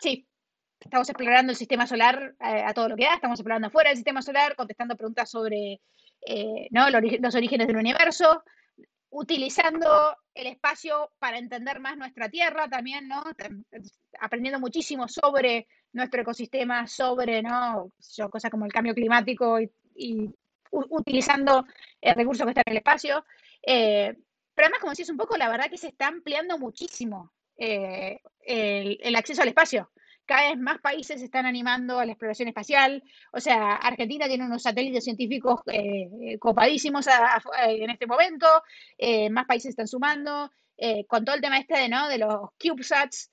[0.00, 0.26] sí,
[0.80, 4.22] estamos explorando el sistema solar a todo lo que da, estamos explorando fuera del sistema
[4.22, 5.80] solar, contestando preguntas sobre
[6.70, 6.88] ¿no?
[6.90, 8.42] los orígenes del universo,
[9.10, 13.22] utilizando el espacio para entender más nuestra Tierra también, ¿no?
[14.20, 17.90] Aprendiendo muchísimo sobre nuestro ecosistema, sobre, ¿no?
[18.30, 20.30] cosas como el cambio climático y,
[20.70, 21.64] utilizando
[22.00, 23.24] el recurso que está en el espacio.
[23.62, 24.14] Eh,
[24.54, 29.16] pero además, como decís un poco, la verdad que se está ampliando muchísimo eh, el,
[29.16, 29.90] acceso al espacio
[30.26, 33.02] cada vez más países se están animando a la exploración espacial.
[33.32, 37.06] O sea, Argentina tiene unos satélites científicos eh, copadísimos
[37.66, 38.46] en este momento,
[38.96, 40.50] eh, más países están sumando.
[40.76, 42.08] Eh, con todo el tema este de, ¿no?
[42.08, 43.30] de los CubeSats,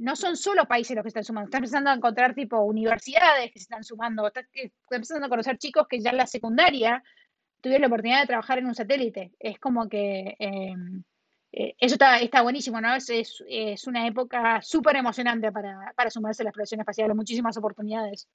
[0.00, 3.58] no son solo países los que están sumando, están empezando a encontrar tipo universidades que
[3.58, 4.46] se están sumando, están
[4.90, 7.02] empezando a conocer chicos que ya en la secundaria
[7.62, 9.32] tuvieron la oportunidad de trabajar en un satélite.
[9.38, 11.02] Es como que em,
[11.52, 12.94] eh, eso está, está buenísimo, ¿no?
[12.94, 18.26] Es, es, una época súper emocionante para, para, sumarse a la exploración espacial, muchísimas oportunidades.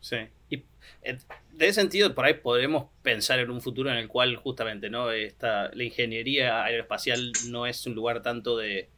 [0.00, 0.16] Sí,
[0.48, 0.64] y
[1.02, 1.18] eh,
[1.52, 5.10] de ese sentido, por ahí podemos pensar en un futuro en el cual justamente ¿no?
[5.10, 8.90] Esta, la ingeniería aeroespacial no es un lugar tanto de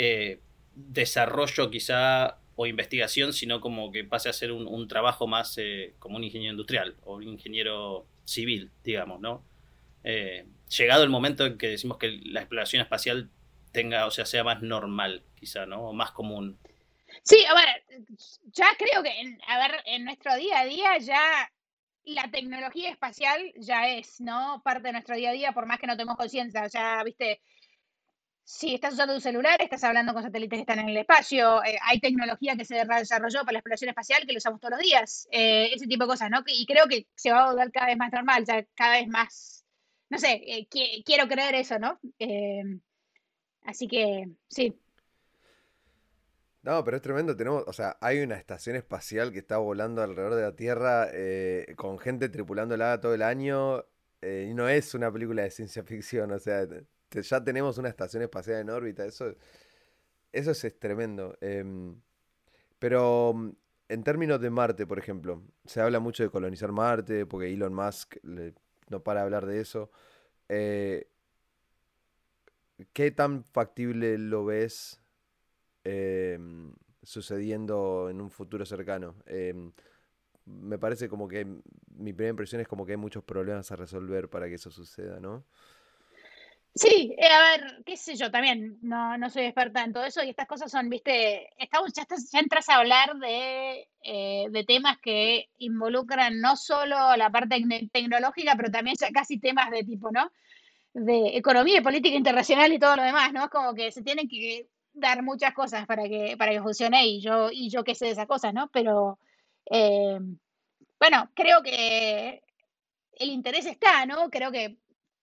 [0.00, 0.40] eh,
[0.74, 5.56] desarrollo quizá o investigación, sino como que pase a ser un, trabajo más
[5.98, 9.44] como un ingeniero industrial o un ingeniero civil, digamos, ¿no?
[10.76, 13.30] llegado el momento en que decimos que la exploración espacial
[13.72, 15.90] tenga, o sea, sea más normal, quizá, ¿no?
[15.90, 16.58] O más común.
[17.22, 17.84] Sí, a ver,
[18.52, 21.50] ya creo que, en, a ver, en nuestro día a día ya
[22.04, 24.62] la tecnología espacial ya es, ¿no?
[24.64, 26.68] Parte de nuestro día a día, por más que no tenemos conciencia.
[26.68, 27.40] Sea, viste,
[28.48, 31.78] si estás usando tu celular, estás hablando con satélites que están en el espacio, eh,
[31.82, 35.28] hay tecnología que se desarrolló para la exploración espacial que lo usamos todos los días,
[35.30, 36.42] eh, ese tipo de cosas, ¿no?
[36.46, 39.66] Y creo que se va a volver cada vez más normal, ya cada vez más
[40.08, 40.66] no sé, eh,
[41.04, 42.00] quiero creer eso, ¿no?
[43.64, 44.80] Así que sí.
[46.62, 47.36] No, pero es tremendo.
[47.36, 51.08] Tenemos, o sea, hay una estación espacial que está volando alrededor de la Tierra
[51.76, 53.84] con gente tripulándola todo el año.
[54.22, 56.32] y no es una película de ciencia ficción.
[56.32, 56.66] O sea,
[57.10, 59.04] ya tenemos una estación espacial en órbita.
[59.04, 59.34] Eso,
[60.32, 61.36] eso es, tremendo.
[61.40, 62.00] Em,
[62.78, 63.50] pero mm,
[63.88, 68.16] en términos de Marte, por ejemplo, se habla mucho de colonizar Marte porque Elon Musk
[68.88, 69.90] no para hablar de eso.
[70.48, 71.08] Eh,
[72.92, 75.00] ¿Qué tan factible lo ves
[75.84, 79.16] em, sucediendo en un futuro cercano?
[79.26, 79.72] Em,
[80.44, 84.28] me parece como que mi primera impresión es como que hay muchos problemas a resolver
[84.30, 85.44] para que eso suceda, ¿no?
[86.74, 90.22] Sí, eh, a ver, qué sé yo, también no, no soy experta en todo eso
[90.22, 92.06] y estas cosas son, viste, estamos, ya,
[92.38, 97.56] entras a hablar de, eh, de temas que involucran no solo la parte
[97.92, 100.30] tecnológica, pero también ya casi temas de tipo, ¿no?
[100.94, 103.44] De economía y política internacional y todo lo demás, ¿no?
[103.44, 107.20] Es como que se tienen que dar muchas cosas para que, para que funcione y
[107.22, 108.70] yo, y yo qué sé de esas cosas, ¿no?
[108.72, 109.18] Pero,
[109.70, 110.18] eh,
[111.00, 112.42] bueno, creo que
[113.14, 114.30] el interés está, ¿no?
[114.30, 114.78] Creo que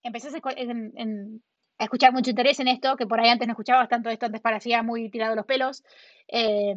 [0.06, 4.26] empecé a, escuchar mucho interés en esto, que por ahí antes no escuchaba tanto esto,
[4.26, 5.82] antes parecía muy tirado los pelos.
[6.28, 6.74] Eh,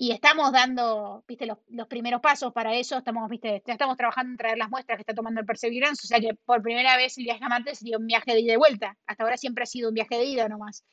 [0.00, 2.98] y estamos dando, viste, los, primeros pasos para eso.
[2.98, 6.02] Estamos, viste, ya estamos trabajando en traer las muestras que está tomando el Perseverance.
[6.04, 8.52] O sea que por primera vez el viaje a Marte sería un viaje de ida
[8.52, 8.96] y vuelta.
[9.06, 10.84] Hasta ahora siempre ha sido un viaje de ida nomás.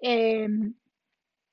[0.00, 0.48] Eh,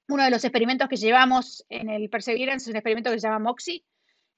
[0.07, 3.39] uno de los experimentos que llevamos en el Perseverance es un experimento que se llama
[3.39, 3.83] MOXIE,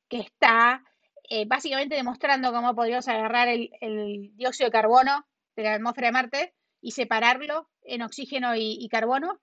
[0.09, 0.82] que está
[1.30, 6.53] eh, básicamente demostrando cómo podríamos agarrar el, dióxido de carbono de la atmósfera de Marte
[6.82, 9.39] y separarlo en oxígeno y, carbono.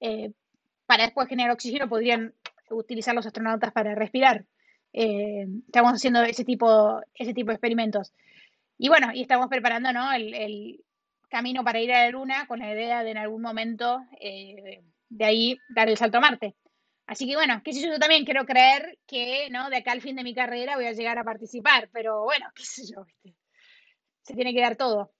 [0.00, 0.32] Eh,
[0.86, 2.34] para después generar oxígeno podrían
[2.70, 4.44] utilizar los astronautas para respirar.
[4.92, 8.12] Eh, estamos haciendo ese tipo, ese tipo de experimentos.
[8.78, 10.82] Y bueno, y estamos preparando el,
[11.28, 13.98] camino para ir a la Luna con la idea de en algún momento
[15.08, 16.54] de ahí dar el salto a Marte.
[17.06, 19.70] Así que bueno, qué sé yo, yo también quiero creer que, ¿no?
[19.70, 22.64] De acá al fin de mi carrera voy a llegar a participar, pero bueno, qué
[22.64, 23.06] sé yo,
[24.22, 25.12] Se tiene que dar todo.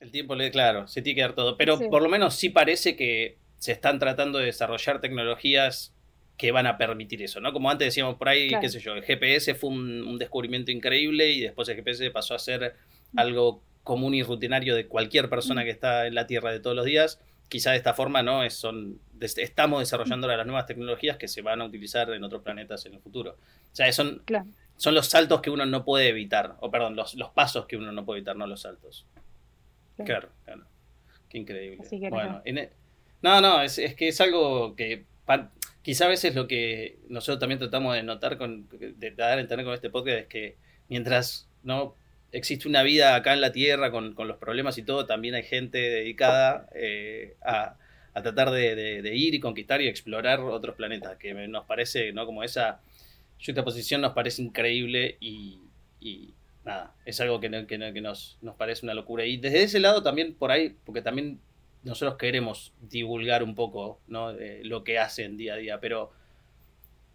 [0.00, 1.56] El tiempo, le claro, se tiene que dar todo.
[1.56, 5.94] Pero por lo menos sí parece que se están tratando de desarrollar tecnologías
[6.36, 7.52] que van a permitir eso, ¿no?
[7.52, 11.40] Como antes decíamos por ahí, qué sé yo, el GPS fue un, descubrimiento increíble y
[11.40, 12.76] después el GPS pasó a ser
[13.12, 13.18] mm.
[13.18, 15.64] algo común y rutinario de cualquier persona mm.
[15.64, 17.20] que está en la Tierra de todos los días.
[17.50, 18.42] Quizá de esta forma, ¿no?
[18.42, 22.86] Es, son, estamos desarrollando las nuevas tecnologías que se van a utilizar en otros planetas
[22.86, 23.32] en el futuro.
[23.32, 24.22] O sea, son,
[24.76, 27.92] son los saltos que uno no puede evitar, o perdón, los, los pasos que uno
[27.92, 29.06] no puede evitar, no los saltos.
[30.02, 30.64] Claro, claro.
[31.28, 31.84] Qué increíble.
[32.08, 32.70] bueno, e,
[33.22, 35.04] no, no, es, es, que es algo que
[35.82, 39.64] quizá a veces lo que nosotros también tratamos de notar, con, de dar a entender
[39.64, 40.56] con este podcast, es que
[40.88, 41.94] mientras no
[42.32, 45.78] existe una vida acá en la Tierra con, los problemas y todo, también hay gente
[45.78, 47.76] dedicada eh, a,
[48.14, 52.26] tratar de, ir y conquistar y explorar otros planetas, que nos parece, ¿no?
[52.26, 52.80] Como esa
[53.64, 55.60] posición nos parece increíble y,
[56.64, 59.24] nada, es algo que, que, nos, nos, parece una locura.
[59.24, 61.40] Y desde ese lado también, por ahí, porque también
[61.82, 64.32] nosotros queremos divulgar un poco ¿no?
[64.62, 66.12] lo que hacen día a día, pero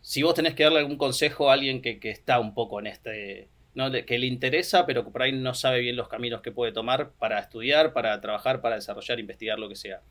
[0.01, 3.47] si vos tenés que darle algún consejo a alguien que, está un poco en este,
[3.75, 3.91] ¿no?
[3.91, 7.11] que le interesa, pero que por ahí no sabe bien los caminos que puede tomar
[7.11, 10.01] para estudiar, para trabajar, para desarrollar, investigar, lo que sea.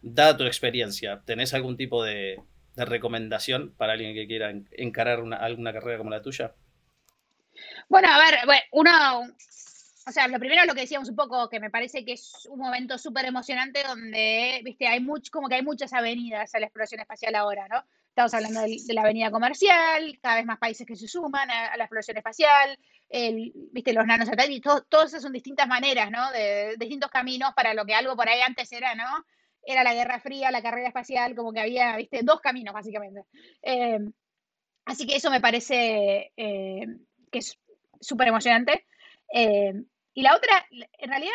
[0.00, 2.40] Dada tu experiencia, ¿tenés algún tipo de,
[2.76, 6.54] recomendación para alguien que quiera encarar una, alguna carrera como la tuya?
[7.88, 8.36] Bueno, a ver,
[8.70, 8.92] uno,
[10.08, 12.46] o sea, lo primero es lo que decíamos un poco, que me parece que es
[12.48, 16.66] un momento súper emocionante donde, viste, hay mucho, como que hay muchas avenidas a la
[16.66, 17.84] exploración espacial ahora, ¿no?
[18.08, 21.84] Estamos hablando de, la avenida comercial, cada vez más países que se suman a, la
[21.84, 22.78] exploración espacial,
[23.08, 26.30] el, viste, los nanosatélites, todo, todas esas son distintas maneras, ¿no?
[26.32, 29.04] De, distintos caminos para lo que algo por ahí antes era, ¿no?
[29.62, 33.22] Era la Guerra Fría, la carrera espacial, como que había, viste, dos caminos básicamente.
[33.62, 33.98] Eh,
[34.84, 36.86] así que eso me parece eh,
[37.30, 37.58] que es
[38.00, 38.86] súper emocionante.
[39.32, 39.72] Eh,
[40.14, 41.32] y la otra, en realidad,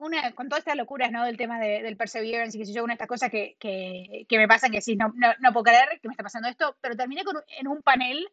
[0.00, 1.24] una, con todas estas locuras, ¿no?
[1.24, 4.38] Del tema del perseverance y que sé yo, una de estas cosas que, que, que
[4.38, 7.24] me pasan que sí, no, no, puedo creer que me está pasando esto, pero terminé
[7.24, 8.28] con, en un panel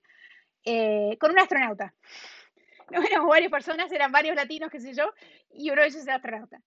[0.66, 1.93] eh, con un astronauta.
[2.92, 5.14] No éramos varias personas, eran varios latinos, qué sé yo,
[5.52, 6.62] y uno de ellos era astronauta.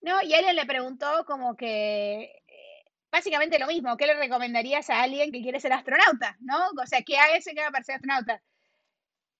[0.00, 0.22] ¿no?
[0.22, 5.32] Y alguien le preguntó como que eh, básicamente lo mismo, ¿qué le recomendarías a alguien
[5.32, 6.36] que quiere ser astronauta?
[6.40, 6.70] ¿no?
[6.80, 8.42] O sea, ¿qué hace que va para ser astronauta?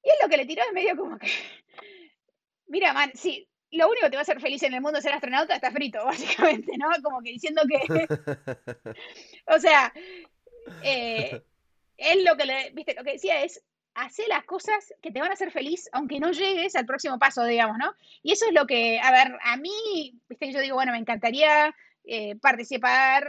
[0.02, 1.28] Y él lo que le tiró es medio como que
[2.66, 5.12] Mira, man, sí, lo único que te va a hacer feliz en el mundo ser
[5.12, 6.88] astronauta está frito, básicamente, ¿no?
[7.02, 8.08] Como que diciendo que.
[9.46, 9.92] o sea,
[10.82, 11.42] eh,
[11.96, 13.62] él lo que le, viste, lo que decía es
[13.96, 17.44] hacer las cosas que te van a hacer feliz, aunque no llegues al próximo paso,
[17.44, 17.94] digamos, ¿no?
[18.22, 21.74] Y eso es lo que, a ver, a mí, viste, yo digo, bueno, me encantaría
[22.04, 23.26] eh, participar,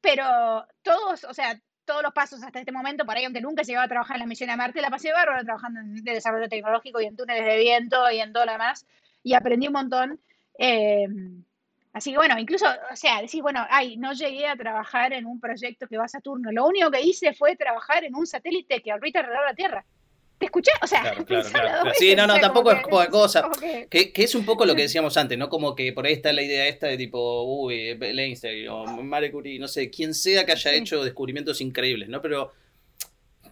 [0.00, 3.84] pero todos, o sea, todos los pasos hasta este momento, por ahí, aunque nunca llegaba
[3.84, 7.00] a trabajar en la misión a Marte, la pasé bárbaro trabajando en de desarrollo tecnológico
[7.00, 8.86] y en túneles de viento y en todo lo demás,
[9.22, 10.20] y aprendí un montón.
[10.58, 11.06] Eh,
[11.94, 15.40] así que bueno, incluso, o sea, decís, bueno, ay, no llegué a trabajar en un
[15.40, 18.92] proyecto que va a Saturno, lo único que hice fue trabajar en un satélite que
[18.92, 19.84] orbita alrededor de la Tierra.
[20.38, 20.72] ¿Te escuché?
[20.82, 23.48] O sea, claro, claro, sí, no, no, tampoco es poca cosa.
[23.88, 24.12] Que...
[24.14, 25.48] es un poco lo que decíamos antes, ¿no?
[25.48, 29.58] Como que por ahí está la idea esta de tipo, uy, Einstein o Marie Curie,
[29.58, 32.20] no sé, quien sea que haya hecho descubrimientos increíbles, ¿no?
[32.20, 32.52] Pero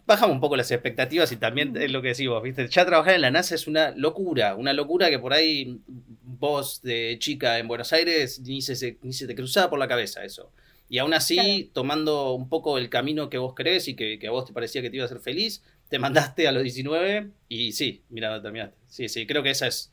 [0.06, 2.68] bajamos un poco las expectativas y también es lo que decimos, ¿viste?
[2.68, 5.80] Ya trabajar en la NASA es una locura, una locura que por ahí
[6.22, 10.24] vos de chica en Buenos Aires ni se, ni se te cruzaba por la cabeza
[10.24, 10.52] eso.
[10.88, 14.30] Y aún así, tomando un poco el camino que vos crees y que, que, a
[14.30, 17.72] vos te parecía que te iba a hacer feliz, te mandaste a los 19 y
[17.72, 18.76] sí, mira, terminaste.
[18.88, 19.92] Sí, sí, creo que esa es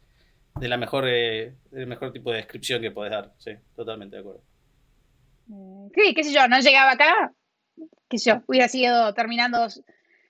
[0.60, 3.34] de la mejor, eh, del mejor tipo de descripción que podés dar.
[3.38, 4.42] Sí, totalmente de acuerdo.
[5.48, 7.34] Mm, sí, qué sé yo, no llegaba acá,
[8.10, 9.68] qué sé yo, hubiera sido terminando,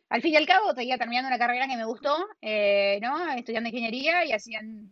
[0.10, 3.32] al fin y al cabo, seguía terminando una carrera que me gustó, eh, ¿no?
[3.34, 4.90] Estudiando ingeniería y hacían,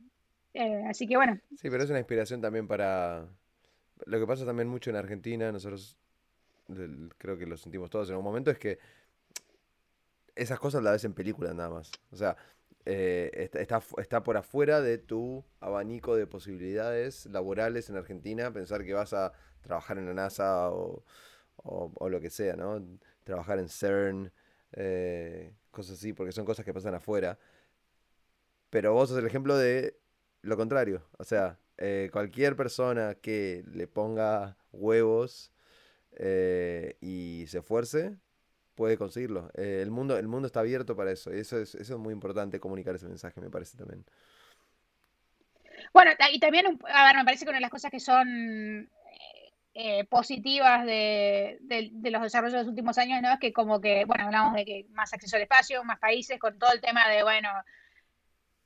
[0.53, 1.39] eh, así que bueno.
[1.55, 3.27] Sí, pero es una inspiración también para,
[4.05, 5.97] lo que pasa también mucho en Argentina, nosotros
[7.17, 8.77] creo que lo sentimos todos en un momento, es que
[10.35, 11.91] esas cosas las ves en películas nada más.
[12.11, 12.37] O sea,
[12.85, 18.93] eh, está, está, por afuera de tu abanico de posibilidades laborales en Argentina, pensar que
[18.93, 21.03] vas a trabajar en la NASA o,
[22.09, 22.81] lo que sea, ¿no?
[23.23, 24.31] Trabajar en CERN,
[24.73, 27.37] eh, cosas así, porque son cosas que pasan afuera.
[28.69, 29.97] Pero vos sos el ejemplo de
[30.41, 31.03] lo contrario.
[31.17, 35.51] O sea, eh, cualquier persona que le ponga huevos
[37.01, 38.17] y se esfuerce,
[38.77, 39.49] puede conseguirlo.
[39.55, 41.33] Eh, el, mundo, el mundo está abierto para eso.
[41.33, 44.05] Y eso es, eso es muy importante comunicar ese mensaje, me parece también.
[45.93, 48.89] Bueno, y también, a ver, me parece que una de las cosas que son
[49.79, 51.59] eh, positivas de,
[52.09, 53.31] los desarrollos de los últimos años, ¿no?
[53.31, 56.57] Es que como que, bueno, hablamos de que más acceso al espacio, más países, con
[56.57, 57.49] todo el tema de, bueno,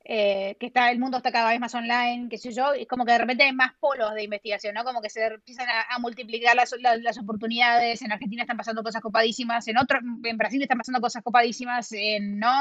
[0.04, 3.04] eh, que está el mundo está cada vez más online, qué sé yo, es como
[3.04, 4.84] que de repente hay más polos de investigación, ¿no?
[4.84, 6.72] Como que se empiezan a, multiplicar las,
[7.18, 11.92] oportunidades, en Argentina están pasando cosas copadísimas, en otro, en Brasil están pasando cosas copadísimas,
[11.92, 12.52] en, ¿no?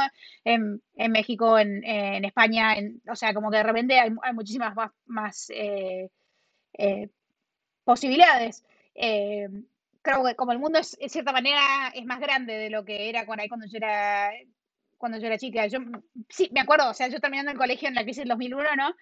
[0.43, 4.91] En, México, en, España, en, o sea, como que de repente hay, hay muchísimas más,
[5.05, 6.09] más eh,
[6.77, 7.09] eh,
[7.83, 8.63] posibilidades.
[8.93, 13.09] creo que como el mundo es, en cierta manera es más grande de lo que
[13.09, 14.31] era cuando, cuando yo era
[15.01, 15.67] cuando yo era chica.
[15.67, 15.79] Yo
[16.29, 18.95] sí, me acuerdo, o sea, yo terminando el colegio en la crisis del 2001, ¿no?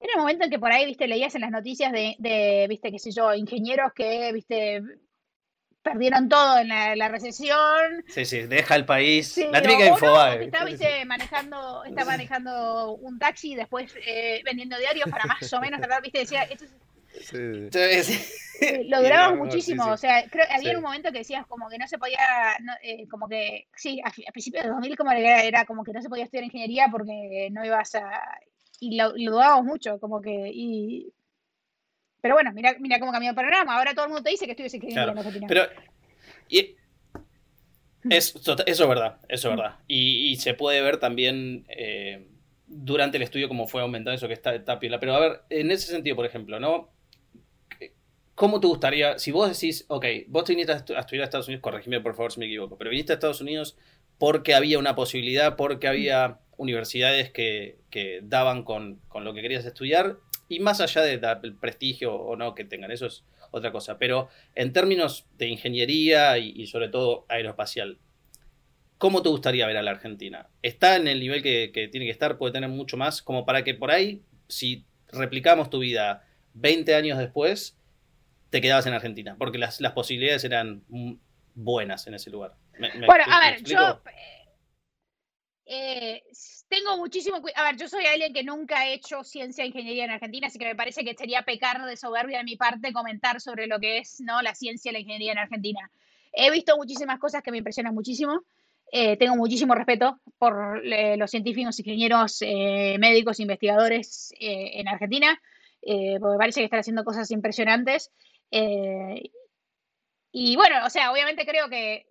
[0.00, 2.90] Era un momento en que por ahí, viste, leías en las noticias de, de viste,
[2.90, 4.82] qué sé yo, ingenieros que, viste,
[5.82, 8.02] perdieron todo en la, recesión.
[8.08, 9.36] Sí, sí, deja el país.
[9.50, 10.44] la típica Infobae.
[10.44, 15.60] Estaba, viste, manejando, estaba manejando un taxi y después eh, vendiendo diarios para más o
[15.60, 16.72] menos, viste, decía, esto es
[18.86, 21.98] lo duramos muchísimo, o sea, creo, había un momento que decías como que no se
[21.98, 22.18] podía,
[22.82, 26.08] eh, como que, sí, a, principios de 2000 como era, era, como que no se
[26.08, 28.22] podía estudiar ingeniería porque no ibas a,
[28.78, 31.12] y lo, lo dudábamos mucho, como que, y,
[32.20, 34.52] pero bueno, mira, mira cómo cambió el panorama, ahora todo el mundo te dice que
[34.52, 35.62] estudias ingeniería claro, Pero,
[36.48, 36.76] y,
[38.08, 41.64] es, eso es verdad, eso es verdad, y, y se puede ver también...
[41.68, 42.26] Eh,
[42.72, 45.00] durante el estudio cómo fue aumentando eso que está, está piola.
[45.00, 46.88] Pero a ver, en ese sentido, por ejemplo, ¿no?
[48.40, 51.60] ¿Cómo te gustaría, si vos decís, ok, vos te viniste a, estudiar a Estados Unidos,
[51.60, 53.76] corregime por favor si me equivoco, pero viniste a Estados Unidos
[54.16, 57.76] porque había una posibilidad, porque había universidades que,
[58.22, 60.16] daban con, lo que querías estudiar,
[60.48, 64.72] y más allá del prestigio o no que tengan, eso es otra cosa, pero en
[64.72, 67.98] términos de ingeniería y, sobre todo aeroespacial,
[68.96, 70.48] ¿cómo te gustaría ver a la Argentina?
[70.62, 72.38] ¿Está en el nivel que, que tiene que estar?
[72.38, 73.20] ¿Puede tener mucho más?
[73.20, 77.76] Como para que por ahí, si replicamos tu vida 20 años después,
[78.50, 80.84] te quedabas en Argentina, porque las, las posibilidades eran
[81.54, 82.56] buenas en ese lugar.
[82.78, 84.00] bueno, a ver, yo
[85.72, 86.24] eh,
[86.68, 90.10] tengo muchísimo A ver, yo soy alguien que nunca ha hecho ciencia e ingeniería en
[90.10, 93.68] Argentina, así que me parece que sería pecar de soberbia de mi parte comentar sobre
[93.68, 94.42] lo que es ¿no?
[94.42, 95.88] la ciencia y la ingeniería en Argentina.
[96.32, 98.42] He visto muchísimas cosas que me impresionan muchísimo.
[98.90, 105.40] Eh, tengo muchísimo respeto por eh, los científicos, ingenieros, médicos, investigadores en Argentina,
[105.80, 108.10] porque me parece que están haciendo cosas impresionantes.
[108.50, 109.30] Eh,
[110.32, 112.06] y bueno, o sea, obviamente creo que,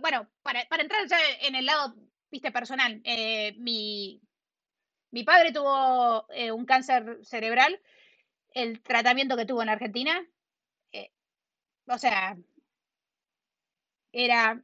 [0.00, 1.94] bueno, para, entrar ya en el lado,
[2.30, 4.20] viste, personal, eh, mi,
[5.10, 7.80] mi padre tuvo eh, un cáncer cerebral,
[8.54, 10.26] el tratamiento que tuvo en Argentina,
[11.86, 12.36] o sea,
[14.12, 14.62] era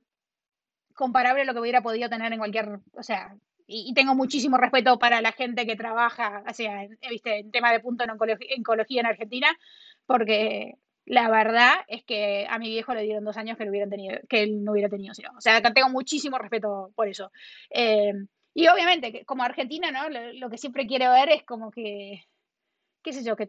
[0.94, 3.36] comparable a lo que hubiera podido tener en cualquier, o sea,
[3.66, 7.80] y, tengo muchísimo respeto para la gente que trabaja, o sea, viste, en tema de
[7.80, 9.48] punto en oncología en Argentina,
[10.06, 10.76] porque
[11.06, 14.42] la verdad es que a mi viejo le dieron dos años que, hubieran tenido, que
[14.42, 15.12] él no hubiera tenido.
[15.36, 17.30] O sea, tengo muchísimo respeto por eso.
[17.70, 18.12] Eh,
[18.52, 20.08] y obviamente, como Argentina, ¿no?
[20.08, 22.24] Lo, que siempre quiero ver es como que,
[23.02, 23.48] qué sé yo, que,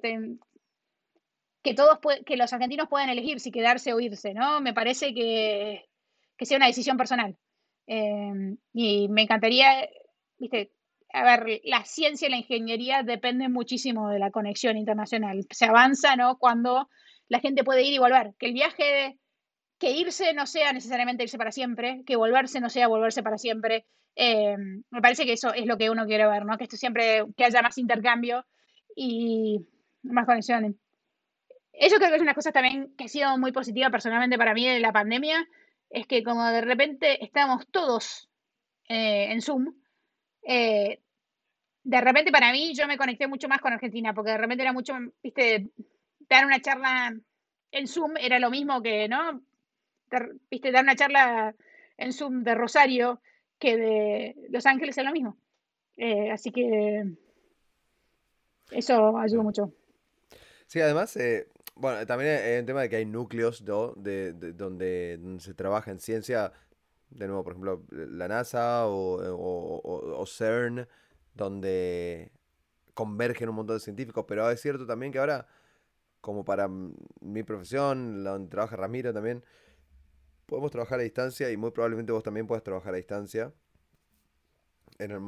[1.64, 4.62] que, todos que los argentinos puedan elegir si quedarse o irse, ¿no?
[4.62, 5.90] Me parece que,
[6.38, 7.36] que sea una decisión personal.
[7.88, 9.90] Eh, y me encantaría,
[10.38, 10.74] viste,
[11.12, 15.48] a ver, la ciencia y la ingeniería dependen muchísimo de la conexión internacional.
[15.50, 16.38] Se avanza, ¿no?
[16.38, 16.90] Cuando
[17.30, 19.18] la gente puede ir y volver, que el viaje,
[19.80, 23.86] que irse no sea necesariamente irse para siempre, que volverse no sea volverse para siempre.
[24.16, 24.56] Eh,
[24.90, 26.58] me parece que eso es lo que uno quiere ver, ¿no?
[26.58, 28.46] Que esto siempre, que haya más intercambio
[28.96, 29.60] y
[30.04, 30.74] más conexiones.
[31.74, 34.68] Eso creo que es una cosa también que ha sido muy positiva personalmente para mí
[34.68, 35.48] de la pandemia,
[35.90, 38.30] es que como de repente estamos todos
[38.90, 39.74] eh, en Zoom,
[40.42, 41.00] eh,
[41.84, 44.74] de repente para mí yo me conecté mucho más con Argentina, porque de repente era
[44.74, 45.70] mucho, viste,
[46.30, 47.16] dar una charla
[47.72, 49.42] en Zoom era lo mismo que, ¿no?
[50.50, 51.56] Viste, dar una charla
[51.98, 53.22] en Zoom de Rosario
[53.60, 55.38] que de Los Ángeles es lo mismo.
[55.98, 57.06] Eh, así que
[58.72, 59.74] eso ayuda mucho.
[60.68, 63.64] Sí, además, eh, bueno, también hay un tema de que hay núcleos
[63.96, 66.52] De, donde, se trabaja en ciencia,
[67.10, 70.88] de nuevo, por ejemplo, la NASA o CERN,
[71.34, 72.32] donde
[72.94, 75.48] convergen un montón de científicos, pero es cierto también que ahora
[76.28, 79.46] como para mi profesión, donde trabaja Ramiro también,
[80.46, 83.54] podemos trabajar a distancia y muy probablemente vos también puedas trabajar a distancia.
[85.00, 85.22] En,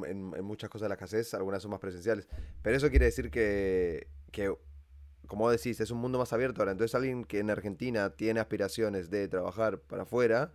[0.44, 2.28] muchas cosas de la escasez, algunas son más presenciales.
[2.62, 4.54] Pero eso quiere decir que, que,
[5.26, 6.74] como decís, es un mundo más abierto ahora.
[6.74, 10.52] Entonces alguien que en Argentina tiene aspiraciones de trabajar para afuera,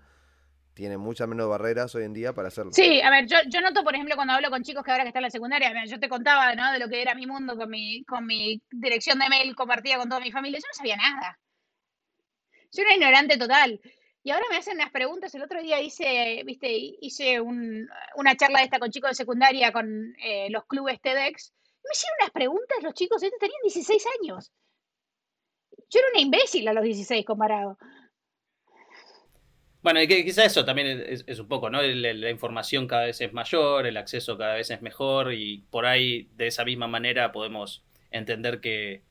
[0.75, 2.73] tiene muchas menos barreras hoy en día para hacerlo.
[2.73, 5.09] Sí, a ver, yo, yo noto, por ejemplo, cuando hablo con chicos que ahora que
[5.09, 6.73] están en la secundaria, yo te contaba, ¿no?
[6.73, 10.09] De lo que era mi mundo con mi, con mi dirección de mail compartida con
[10.09, 11.39] toda mi familia, yo no sabía nada.
[12.71, 13.81] soy una ignorante total.
[14.25, 15.35] Y ahora me hacen unas preguntas.
[15.35, 16.69] El otro día hice, viste,
[17.01, 21.53] hice una charla esta con chicos de secundaria con eh, los clubes TEDx.
[21.85, 24.51] Me hicieron unas preguntas los chicos, estos tenían 16 años.
[25.91, 27.79] Yo era una imbécil a los 16 comparado.
[29.85, 31.83] Bueno, quizá eso también es, un poco, ¿no?
[31.83, 36.31] La, información cada vez es mayor, el acceso cada vez es mejor y por ahí
[36.39, 39.03] de esa misma manera podemos entender que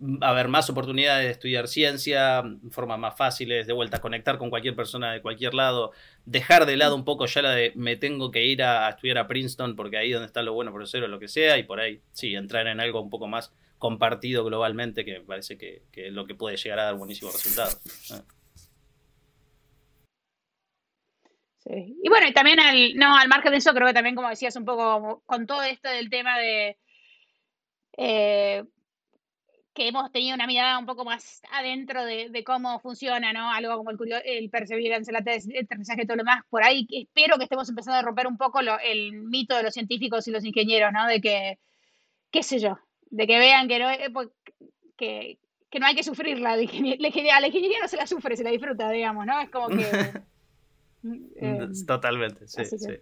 [0.00, 4.50] va a haber más oportunidades de estudiar ciencia, formas más fáciles, de vuelta conectar con
[4.50, 5.90] cualquier persona de cualquier lado,
[6.26, 9.26] dejar de lado un poco ya la de me tengo que ir a, estudiar a
[9.26, 12.00] Princeton porque ahí donde está lo bueno profesor o lo que sea y por ahí
[12.12, 16.24] sí, entrar en algo un poco más compartido globalmente que me parece que, es lo
[16.24, 17.80] que puede llegar a dar buenísimos resultados.
[21.66, 24.54] Y bueno, y también al, no, al margen de eso, creo que también, como decías,
[24.56, 26.76] un poco con todo esto del tema de
[27.96, 28.64] eh,
[29.72, 33.50] que hemos tenido una mirada un poco más adentro de, cómo funciona, ¿no?
[33.50, 36.44] Algo como el, el Perseverance, el aterrizaje y todo lo demás.
[36.48, 40.28] Por ahí espero que estemos empezando a romper un poco el mito de los científicos
[40.28, 41.06] y los ingenieros, ¿no?
[41.06, 41.58] De que,
[42.30, 44.28] qué sé yo, de que vean que no, eh, pues,
[44.96, 45.38] que,
[45.70, 46.52] que no hay que sufrirla.
[46.52, 49.40] a la ingeniería no se la sufre, se la disfruta, digamos, ¿no?
[49.40, 49.74] Es como que...
[51.36, 52.94] Eh, Totalmente, sí, sí.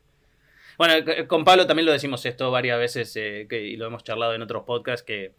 [0.79, 0.95] Bueno,
[1.29, 4.65] con Pablo también lo decimos esto varias veces eh, y lo hemos charlado en otros
[4.65, 5.33] podcasts que,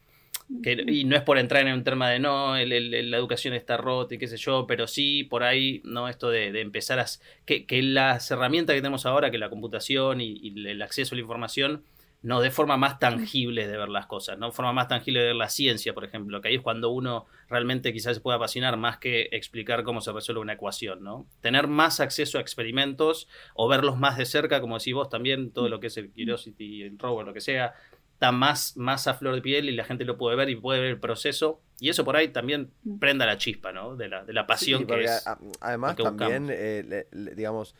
[0.64, 4.18] y no es por entrar en un tema de no, la educación está rota y
[4.18, 6.07] qué sé yo, pero sí por ahí, ¿no?
[6.07, 7.05] Esto de, empezar a...
[7.45, 11.22] Que, que, las herramientas que tenemos ahora, que la computación y el acceso a la
[11.22, 11.84] información,
[12.24, 14.53] no de forma más tangible de ver las cosas, ¿no?
[14.53, 17.91] Forma más tangible de ver la ciencia, por ejemplo, que ahí es cuando uno realmente
[17.91, 21.28] quizás se pueda apasionar más que explicar cómo se resuelve una ecuación, ¿no?
[21.41, 25.67] Tener más acceso a experimentos o verlos más de cerca, como decís vos también, todo
[25.67, 27.74] lo que es el Curiosity, el rover, lo que sea,
[28.13, 30.80] está más, más a flor de piel y la gente lo puede ver y puede
[30.80, 31.61] ver el proceso.
[31.82, 32.71] Y eso por ahí también
[33.01, 33.97] prenda la chispa, ¿no?
[33.97, 35.26] De la, de la pasión que es.
[35.59, 37.76] Además, también, eh, digamos,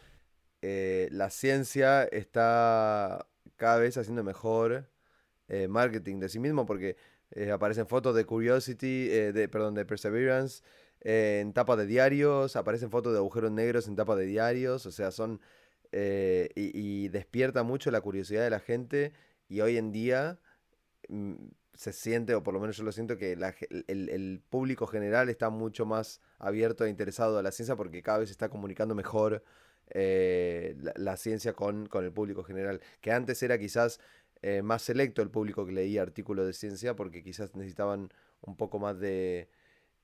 [0.62, 3.26] eh, la ciencia está
[3.58, 4.90] cada vez haciendo mejor
[5.48, 6.96] eh, marketing de sí mismo porque
[7.32, 10.64] eh, aparecen fotos de Curiosity, eh, de, perdón, de Perseverance
[11.02, 15.12] en tapa de diarios, aparecen fotos de agujeros negros en tapa de diarios, o sea,
[15.12, 15.42] son...
[16.56, 19.14] Y, despierta mucho la curiosidad de la gente
[19.48, 20.40] y hoy en día
[21.08, 21.34] mm,
[21.76, 25.86] se siente, o por lo menos yo lo siento, que el, público general está mucho
[25.86, 29.44] más abierto e interesado a la ciencia porque cada vez se está comunicando mejor
[29.90, 34.00] eh, la, ciencia con, con, el público general, que antes era quizás
[34.42, 38.12] eh, más selecto el público que leía artículos de ciencia porque quizás necesitaban
[38.42, 39.50] un poco más de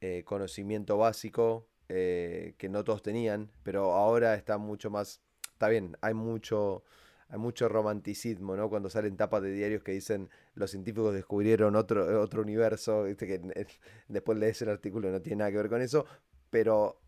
[0.02, 5.22] eh, conocimiento básico que no todos tenían, pero ahora está mucho más,
[5.54, 6.84] está bien, hay mucho
[7.30, 8.70] hay mucho romanticismo, ¿no?
[8.70, 13.68] Cuando salen tapas de diarios que dicen los científicos descubrieron otro, otro universo, que
[14.08, 16.06] después lees el artículo no tiene nada que ver con eso,
[16.52, 17.00] pero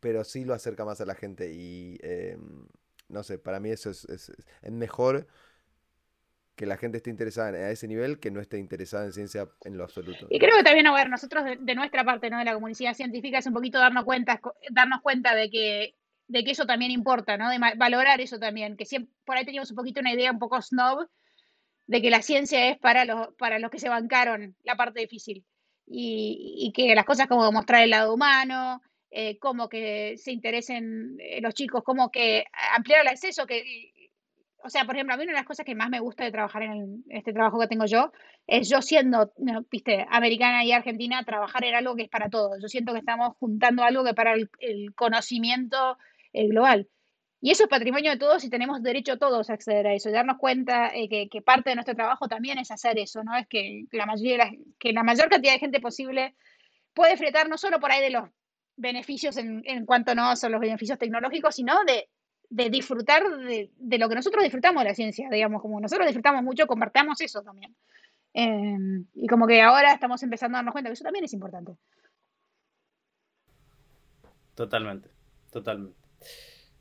[0.00, 2.66] pero sí lo acerca más a la gente y em,
[3.08, 4.32] no sé, para mí eso es, es,
[4.70, 5.26] mejor
[6.54, 9.76] que la gente esté interesada a ese nivel que no esté interesada en ciencia en
[9.76, 10.26] lo absoluto.
[10.30, 12.38] Y creo que también, a ver, nosotros de, nuestra parte, ¿no?
[12.38, 14.40] De la comunidad científica es un poquito darnos cuenta,
[14.70, 15.94] darnos cuenta de que,
[16.28, 17.50] de que eso también importa, ¿no?
[17.50, 20.60] De valorar eso también, que siempre, por ahí teníamos un poquito una idea un poco
[20.60, 21.06] snob
[21.86, 25.44] de que la ciencia es para los, para los que se bancaron la parte difícil.
[25.88, 28.80] Y, y que las cosas como mostrar el lado humano,
[29.18, 32.44] eh, como que se interesen eh, los chicos, como que
[32.76, 34.12] ampliar el acceso, que,
[34.62, 36.32] o sea, por ejemplo, a mí una de las cosas que más me gusta de
[36.32, 38.12] trabajar en este trabajo que tengo yo,
[38.46, 39.32] es yo siendo,
[39.70, 42.58] viste, americana y argentina, trabajar en algo que es para todos.
[42.60, 45.96] Yo siento que estamos juntando algo que para el, conocimiento
[46.34, 46.86] eh, global.
[47.40, 50.36] Y eso es patrimonio de todos y tenemos derecho todos a acceder a eso, darnos
[50.36, 53.34] cuenta que, que, parte de nuestro trabajo también es hacer eso, ¿no?
[53.34, 56.34] Es que la, mayoría, que la mayor cantidad de gente posible
[56.92, 58.28] puede fretar no solo por ahí de los
[58.76, 62.08] beneficios en, en cuanto no son los beneficios tecnológicos, sino de,
[62.70, 67.20] disfrutar de, lo que nosotros disfrutamos de la ciencia, digamos, como nosotros disfrutamos mucho, compartamos
[67.20, 67.74] eso también.
[68.32, 71.72] Em, y como que ahora estamos empezando a darnos cuenta que eso también es importante.
[74.54, 75.08] Totalmente,
[75.50, 75.98] totalmente.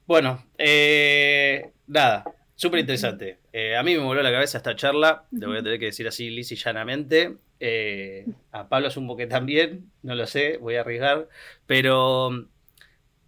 [0.05, 2.25] Bueno, eh, nada,
[2.55, 3.39] súper interesante.
[3.53, 6.07] Eh, a mí me volvió la cabeza esta charla, te voy a tener que decir
[6.07, 7.37] así lisa y llanamente.
[7.59, 11.27] Eh, a Pablo es un poco también, no lo sé, voy a arriesgar.
[11.65, 12.47] Pero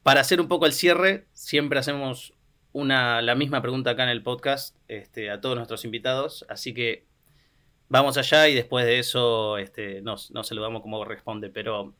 [0.04, 2.34] para hacer un poco el cierre, siempre hacemos
[2.74, 6.46] una, la misma pregunta acá en el podcast este, a todos nuestros invitados.
[6.50, 7.06] Así que
[7.90, 11.50] vamos allá y después de eso este, nos, nos saludamos como responde.
[11.50, 11.94] Pero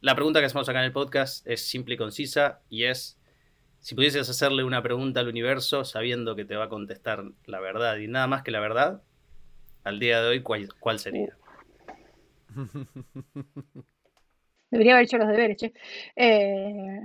[0.00, 3.17] la pregunta que hacemos acá en el podcast es simple y concisa y es
[3.80, 7.96] si pudieses hacerle una pregunta al universo sabiendo que te va a contestar la verdad
[7.98, 9.02] y nada más que la verdad,
[9.84, 11.36] al día de hoy, ¿cuál, cuál sería?
[14.70, 15.72] Debería haber hecho los deberes, che.
[16.14, 17.00] Eh.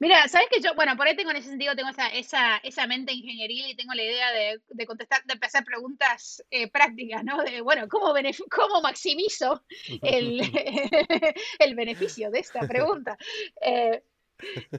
[0.00, 2.86] Mira, ¿sabes que yo, bueno, por ahí tengo en ese sentido, tengo esa, esa, esa
[2.86, 7.42] mente ingenieril y tengo la idea de, de contestar, de empezar preguntas eh, prácticas, ¿no?
[7.42, 8.14] De, bueno, ¿cómo,
[8.50, 9.64] cómo maximizo
[10.02, 10.40] el,
[11.58, 13.16] el, beneficio de esta pregunta?
[13.60, 14.02] Eh,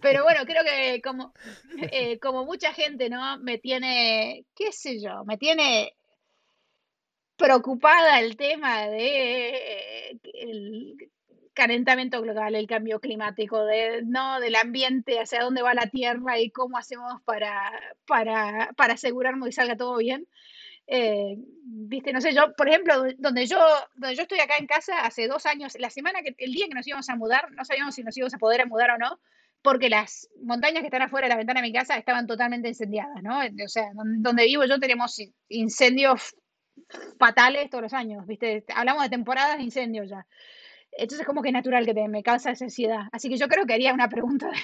[0.02, 1.34] pero bueno, creo que como,
[1.91, 3.38] eh, como mucha gente, ¿no?
[3.40, 5.95] Me tiene, qué sé yo, me tiene
[7.36, 10.98] preocupada el tema de el,
[11.60, 14.40] calentamiento global, el cambio climático, de, ¿no?
[14.40, 17.72] del ambiente, hacia dónde va la Tierra y cómo hacemos para,
[18.07, 20.26] para, para asegurarnos que salga todo bien.
[20.88, 23.60] Eh, viste, no sé, yo, por ejemplo, donde yo,
[23.95, 26.76] donde yo estoy acá en casa hace dos años, la semana que, el día que
[26.76, 29.19] nos íbamos a mudar, no sabíamos si nos íbamos a poder mudar o no,
[29.61, 33.22] porque las montañas que están afuera de la ventana de mi casa estaban totalmente incendiadas,
[33.22, 33.40] ¿no?
[33.40, 35.19] O sea, donde vivo yo tenemos
[35.49, 36.36] incendios
[37.18, 38.64] fatales todos los años, ¿viste?
[38.73, 40.26] Hablamos de temporadas de incendios ya.
[40.91, 43.03] Entonces, como que es natural que te, me causa esa ansiedad.
[43.11, 44.57] Así que yo creo que haría una pregunta de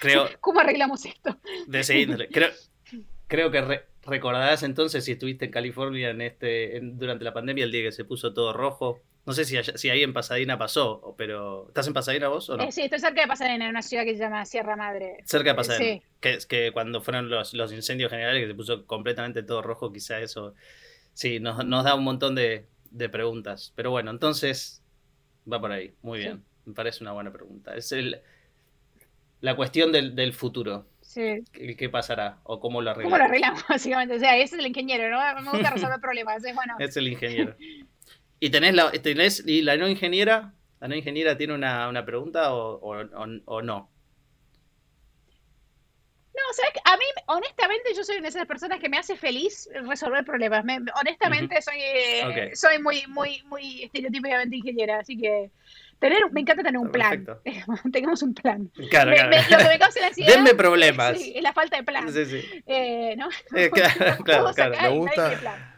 [0.00, 1.38] creo, ¿cómo arreglamos esto?
[1.66, 2.50] De Creo,
[3.26, 7.82] creo que recordarás entonces si estuviste en California en este, durante la pandemia, el día
[7.82, 9.00] que se puso todo rojo.
[9.26, 12.64] No sé si, si ahí en Pasadena pasó, pero ¿estás en Pasadena vos o no?
[12.64, 15.18] Eh, sí, estoy cerca de Pasadena, en una ciudad que se llama Sierra Madre.
[15.24, 15.84] Cerca de Pasadena.
[15.84, 16.02] Sí.
[16.20, 20.20] Que, que cuando fueron los, los incendios generales que se puso completamente todo rojo, quizá
[20.20, 20.54] eso
[21.12, 23.72] sí, nos, nos da un montón de, de preguntas.
[23.76, 24.80] Pero bueno, entonces
[25.50, 26.44] Va por ahí, muy bien.
[26.64, 27.74] Me parece una buena pregunta.
[27.74, 28.20] Es el,
[29.40, 30.86] la cuestión del, del futuro.
[31.00, 31.42] Sí.
[31.52, 32.38] ¿Qué, pasará?
[32.44, 33.12] ¿O cómo lo arreglamos?
[33.12, 34.16] ¿Cómo lo arreglamos, básicamente?
[34.16, 35.42] O sea, ese es el ingeniero, ¿no?
[35.42, 36.44] Me gusta resolver problemas.
[36.44, 36.76] Es, bueno.
[36.78, 37.56] es el ingeniero.
[38.40, 40.54] ¿Y tenés la, tenés, y la no ingeniera?
[40.80, 43.06] ¿La no ingeniera tiene una, una pregunta o, o,
[43.44, 43.90] o no?
[46.40, 46.72] No, ¿sabes?
[46.84, 50.64] A mí, honestamente, yo soy una de esas personas que me hace feliz resolver problemas.
[50.98, 55.50] honestamente, soy, eh, soy muy, muy, muy estereotípicamente ingeniera, así que
[55.98, 57.26] tener, me encanta tener un plan.
[57.92, 58.70] Tengamos un plan.
[58.90, 59.30] Claro, claro.
[59.50, 61.18] lo que me causa la ansiedad Denme problemas.
[61.18, 62.10] Sí, es la falta de plan.
[62.12, 62.42] Sí, sí.
[62.66, 63.28] Eh, ¿no?
[63.54, 64.76] Eh, claro, claro, claro.
[64.80, 65.69] Me gusta,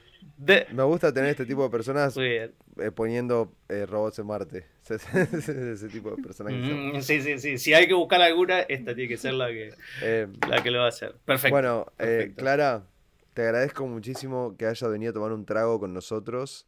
[0.73, 2.52] me gusta tener este tipo de personas eh,
[2.94, 4.66] poniendo eh, robots en Marte.
[4.89, 6.52] Ese, tipo de personas.
[6.55, 7.59] Mm, sí, sí, sí.
[7.59, 10.81] Si hay que buscar alguna, esta tiene que ser la que, eh, la que lo
[10.81, 11.14] va a hacer.
[11.24, 11.55] Perfecto.
[11.55, 11.86] Bueno,
[12.36, 12.85] Clara,
[13.35, 16.66] te agradezco muchísimo que hayas venido a tomar un trago con nosotros.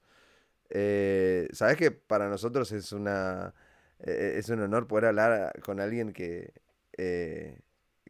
[0.70, 3.54] Sabes que para nosotros es una
[3.98, 6.52] es un honor poder hablar con alguien que,
[6.92, 7.60] que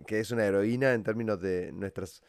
[0.08, 2.22] es una heroína en términos de nuestras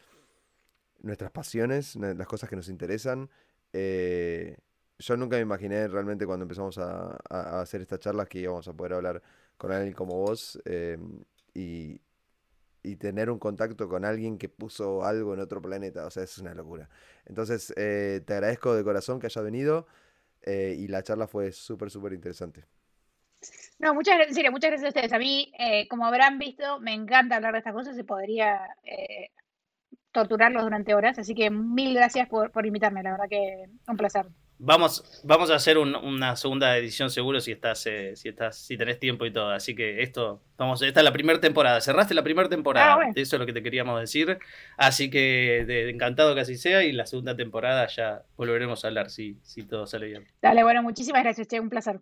[1.06, 3.30] nuestras pasiones, las cosas que nos interesan.
[3.72, 4.56] Eh,
[4.98, 7.16] yo nunca me imaginé realmente cuando empezamos a,
[7.60, 9.22] hacer estas charlas que íbamos a poder hablar
[9.56, 10.98] con alguien como vos eh,
[11.54, 12.00] y,
[13.00, 16.06] tener un contacto con alguien que puso algo en otro planeta.
[16.06, 16.88] O sea, es una locura.
[17.24, 19.88] Entonces, eh, te agradezco de corazón que hayas venido
[20.46, 22.64] y la charla fue súper, súper interesante.
[23.80, 25.12] No, muchas gracias, muchas gracias a ustedes.
[25.12, 25.52] A mí,
[25.90, 27.96] como habrán visto, me encanta hablar de estas cosas.
[27.96, 28.60] Se podría
[30.16, 31.18] torturarlos durante horas.
[31.18, 34.26] Así que mil gracias por, por invitarme, la verdad que un placer.
[34.58, 38.98] Vamos, vamos a hacer una segunda edición seguro si estás, eh, si estás, si tenés
[38.98, 39.50] tiempo y todo.
[39.50, 41.78] Así que esto, vamos, esta es la primera temporada.
[41.82, 42.94] Cerraste la primera temporada.
[42.94, 44.38] Ah, Eso es lo que te queríamos decir.
[44.78, 46.82] Así que encantado que así sea.
[46.84, 50.26] Y la segunda temporada ya volveremos a hablar si, si todo sale bien.
[50.40, 52.00] Dale, bueno, muchísimas gracias, Che, un placer.